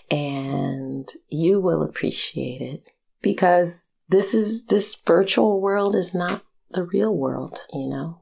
and 0.09 1.11
you 1.29 1.59
will 1.59 1.83
appreciate 1.83 2.61
it 2.61 2.83
because 3.21 3.83
this 4.07 4.33
is 4.33 4.65
this 4.65 4.95
virtual 4.95 5.61
world 5.61 5.95
is 5.95 6.13
not 6.13 6.43
the 6.71 6.83
real 6.83 7.15
world, 7.15 7.59
you 7.73 7.87
know. 7.87 8.21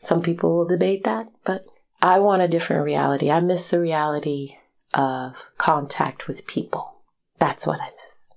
Some 0.00 0.22
people 0.22 0.56
will 0.56 0.66
debate 0.66 1.04
that, 1.04 1.28
but 1.44 1.66
I 2.00 2.18
want 2.18 2.42
a 2.42 2.48
different 2.48 2.84
reality. 2.84 3.30
I 3.30 3.40
miss 3.40 3.68
the 3.68 3.80
reality 3.80 4.56
of 4.94 5.34
contact 5.58 6.28
with 6.28 6.46
people. 6.46 6.96
That's 7.38 7.66
what 7.66 7.80
I 7.80 7.90
miss. 8.04 8.34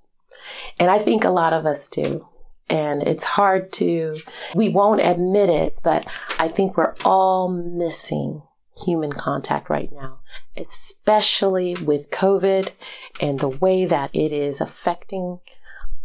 And 0.80 0.89
I 0.89 0.99
think 0.99 1.23
a 1.23 1.30
lot 1.30 1.54
of 1.54 1.65
us 1.65 1.88
do. 1.88 2.28
And 2.69 3.04
it's 3.04 3.23
hard 3.23 3.71
to, 3.73 4.15
we 4.54 4.69
won't 4.69 5.02
admit 5.02 5.49
it, 5.49 5.78
but 5.84 6.06
I 6.38 6.49
think 6.49 6.78
we're 6.78 6.95
all 7.04 7.49
missing 7.49 8.43
human 8.85 9.13
contact 9.13 9.69
right 9.69 9.91
now, 9.91 10.19
especially 10.55 11.75
with 11.75 12.09
COVID 12.09 12.71
and 13.19 13.39
the 13.39 13.49
way 13.49 13.85
that 13.85 14.09
it 14.13 14.31
is 14.31 14.61
affecting 14.61 15.39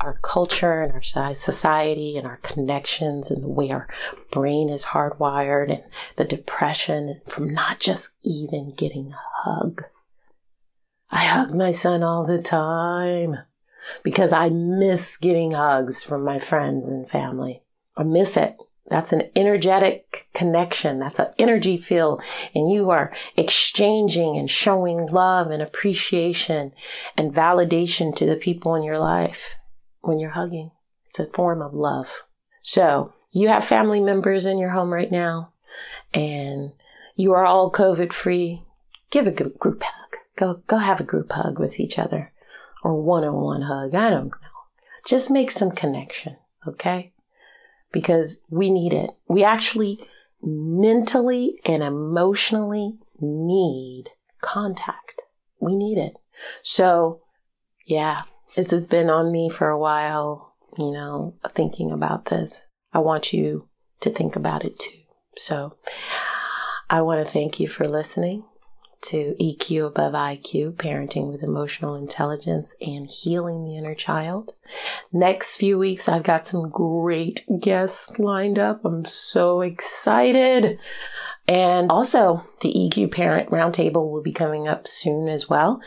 our 0.01 0.19
culture 0.23 0.83
and 0.83 0.93
our 0.93 1.35
society 1.35 2.17
and 2.17 2.27
our 2.27 2.39
connections 2.39 3.31
and 3.31 3.43
the 3.43 3.49
way 3.49 3.71
our 3.71 3.89
brain 4.31 4.69
is 4.69 4.85
hardwired 4.87 5.71
and 5.71 5.85
the 6.17 6.25
depression 6.25 7.21
from 7.27 7.53
not 7.53 7.81
just 7.81 8.11
even 8.23 8.75
getting 8.75 9.13
a 9.13 9.21
hug. 9.43 9.85
I 11.11 11.25
hug 11.25 11.55
my 11.55 11.71
son 11.71 12.03
all 12.03 12.25
the 12.25 12.43
time 12.43 13.39
because 14.03 14.33
I 14.33 14.49
miss 14.49 15.17
getting 15.17 15.53
hugs 15.53 16.03
from 16.03 16.25
my 16.25 16.39
friends 16.39 16.89
and 16.89 17.09
family. 17.09 17.63
I 17.97 18.03
miss 18.03 18.37
it. 18.37 18.57
That's 18.89 19.13
an 19.13 19.31
energetic 19.35 20.29
connection. 20.35 20.99
That's 20.99 21.19
an 21.19 21.29
energy 21.39 21.79
field. 21.79 22.23
And 22.55 22.71
you 22.71 22.91
are 22.91 23.13
exchanging 23.37 24.37
and 24.37 24.51
showing 24.51 25.07
love 25.07 25.51
and 25.51 25.63
appreciation 25.63 26.73
and 27.17 27.33
validation 27.33 28.15
to 28.17 28.27
the 28.27 28.37
people 28.37 28.75
in 28.75 28.83
your 28.83 28.99
life 28.99 29.57
when 30.03 30.19
you're 30.19 30.31
hugging. 30.31 30.71
It's 31.09 31.19
a 31.19 31.27
form 31.27 31.63
of 31.63 31.73
love. 31.73 32.25
So 32.61 33.15
you 33.31 33.49
have 33.49 33.65
family 33.65 34.01
members 34.01 34.45
in 34.45 34.59
your 34.59 34.71
home 34.71 34.93
right 34.93 35.11
now 35.11 35.53
and 36.13 36.73
you 37.17 37.33
are 37.33 37.47
all 37.47 37.73
COVID 37.73 38.13
free. 38.13 38.63
Give 39.11 39.27
a 39.27 39.31
group 39.31 39.83
hug. 39.83 40.17
Go, 40.37 40.63
go 40.67 40.77
have 40.77 41.01
a 41.01 41.05
group 41.05 41.33
hug 41.33 41.59
with 41.59 41.81
each 41.81 41.99
other 41.99 42.33
or 42.83 43.01
one 43.01 43.25
on 43.25 43.35
one 43.35 43.63
hug. 43.63 43.95
I 43.95 44.11
don't 44.11 44.27
know. 44.27 44.33
Just 45.07 45.31
make 45.31 45.51
some 45.51 45.71
connection. 45.71 46.37
Okay 46.67 47.14
because 47.95 48.39
we 48.51 48.71
need 48.71 48.93
it. 48.93 49.13
We 49.29 49.45
actually 49.45 50.01
mentally 50.43 51.61
and 51.65 51.81
emotionally 51.81 52.99
need 53.21 54.07
contact. 54.43 55.23
We 55.61 55.77
need 55.77 55.97
it. 55.97 56.17
So, 56.65 57.21
yeah, 57.87 58.23
this 58.57 58.73
has 58.73 58.89
been 58.89 59.09
on 59.09 59.31
me 59.31 59.49
for 59.49 59.69
a 59.69 59.79
while, 59.79 60.57
you 60.77 60.91
know, 60.91 61.37
thinking 61.55 61.93
about 61.93 62.25
this. 62.27 62.63
I 62.93 62.99
want 62.99 63.33
you 63.33 63.69
to 64.01 64.11
think 64.11 64.35
about 64.35 64.65
it 64.65 64.77
too. 64.77 64.99
So, 65.37 65.77
I 66.91 67.01
want 67.01 67.25
to 67.25 67.33
thank 67.33 67.61
you 67.61 67.69
for 67.69 67.87
listening 67.87 68.43
to 69.05 69.37
EQ 69.41 69.87
above 69.87 70.15
IQ, 70.15 70.75
parenting 70.75 71.31
with 71.31 71.43
emotional 71.43 71.95
intelligence 71.95 72.75
and 72.81 73.09
healing 73.09 73.65
the 73.65 73.77
inner 73.77 73.95
child. 73.95 74.55
Next 75.13 75.57
few 75.57 75.79
weeks, 75.79 76.09
I've 76.09 76.23
got 76.23 76.47
some 76.47 76.71
great 76.71 77.45
guests 77.61 78.19
lined 78.19 78.59
up. 78.59 78.85
I'm 78.85 79.05
so 79.05 79.61
excited. 79.61 80.79
And 81.47 81.91
also, 81.91 82.45
the 82.63 82.73
EQ 82.73 83.13
Parent 83.13 83.51
Roundtable 83.51 84.11
will 84.11 84.23
be 84.23 84.33
coming 84.33 84.67
up 84.67 84.89
soon 84.89 85.29
as 85.29 85.49
well. 85.49 85.83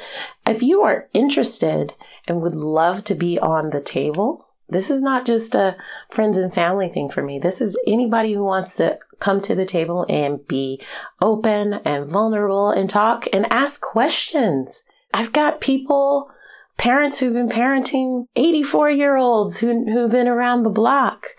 If 0.45 0.62
you 0.62 0.84
are 0.84 1.10
interested 1.13 1.95
and 2.27 2.41
would 2.41 2.56
love 2.56 3.03
to 3.06 3.15
be 3.15 3.39
on 3.39 3.71
the 3.71 3.82
table, 3.82 4.47
this 4.69 4.89
is 4.89 5.01
not 5.01 5.25
just 5.25 5.56
a 5.56 5.77
friends 6.10 6.38
and 6.38 6.53
family 6.53 6.89
thing 6.89 7.10
for 7.10 7.21
me. 7.21 7.39
This 7.39 7.62
is 7.62 7.80
anybody 7.88 8.34
who 8.34 8.43
wants 8.43 8.75
to 8.75 8.99
come 9.19 9.41
to 9.41 9.56
the 9.56 9.65
table 9.65 10.06
and 10.10 10.45
be 10.47 10.82
open 11.21 11.75
and 11.86 12.10
vulnerable 12.10 12.69
and 12.69 12.89
talk 12.89 13.27
and 13.32 13.51
ask 13.51 13.82
questions. 13.82 14.84
I've 15.13 15.32
got 15.32 15.62
people, 15.62 16.30
parents 16.77 17.19
who've 17.19 17.34
been 17.34 17.49
parenting 17.49 18.27
84 18.36 18.91
year 18.91 19.15
olds 19.15 19.60
who, 19.60 19.86
who've 19.86 20.12
been 20.12 20.27
around 20.27 20.63
the 20.63 20.69
block 20.69 21.30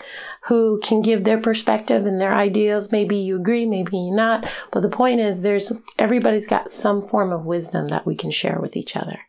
who 0.48 0.80
can 0.82 1.02
give 1.02 1.24
their 1.24 1.38
perspective 1.38 2.06
and 2.06 2.20
their 2.20 2.34
ideas. 2.34 2.90
Maybe 2.90 3.16
you 3.16 3.36
agree, 3.36 3.66
maybe 3.66 3.98
you 3.98 4.14
not. 4.14 4.48
But 4.72 4.80
the 4.80 4.88
point 4.88 5.20
is 5.20 5.42
there's, 5.42 5.70
everybody's 5.98 6.48
got 6.48 6.70
some 6.70 7.06
form 7.06 7.30
of 7.30 7.44
wisdom 7.44 7.88
that 7.88 8.06
we 8.06 8.16
can 8.16 8.30
share 8.30 8.58
with 8.58 8.74
each 8.74 8.96
other. 8.96 9.27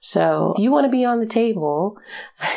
So 0.00 0.54
if 0.56 0.62
you 0.62 0.72
want 0.72 0.86
to 0.86 0.90
be 0.90 1.04
on 1.04 1.20
the 1.20 1.26
table 1.26 1.98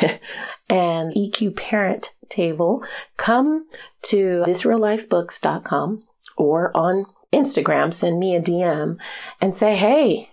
and 0.68 1.14
EQ 1.14 1.56
parent 1.56 2.12
table, 2.28 2.84
come 3.16 3.66
to 4.02 4.44
thisreallifebooks.com 4.46 6.04
or 6.36 6.76
on 6.76 7.06
Instagram, 7.32 7.92
send 7.92 8.18
me 8.18 8.34
a 8.34 8.40
DM 8.40 8.96
and 9.40 9.54
say, 9.54 9.76
hey, 9.76 10.30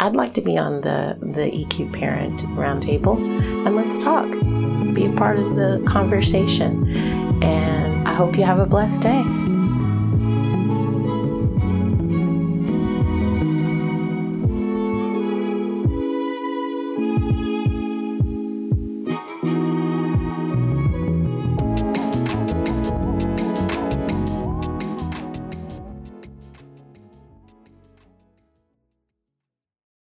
I'd 0.00 0.14
like 0.14 0.34
to 0.34 0.40
be 0.40 0.56
on 0.56 0.82
the, 0.82 1.18
the 1.20 1.50
EQ 1.50 1.92
parent 1.92 2.40
roundtable 2.42 3.16
and 3.66 3.74
let's 3.74 3.98
talk. 3.98 4.28
Be 4.94 5.06
a 5.06 5.12
part 5.12 5.38
of 5.38 5.56
the 5.56 5.82
conversation. 5.88 6.86
And 7.42 8.06
I 8.06 8.14
hope 8.14 8.36
you 8.36 8.44
have 8.44 8.58
a 8.58 8.66
blessed 8.66 9.02
day. 9.02 9.47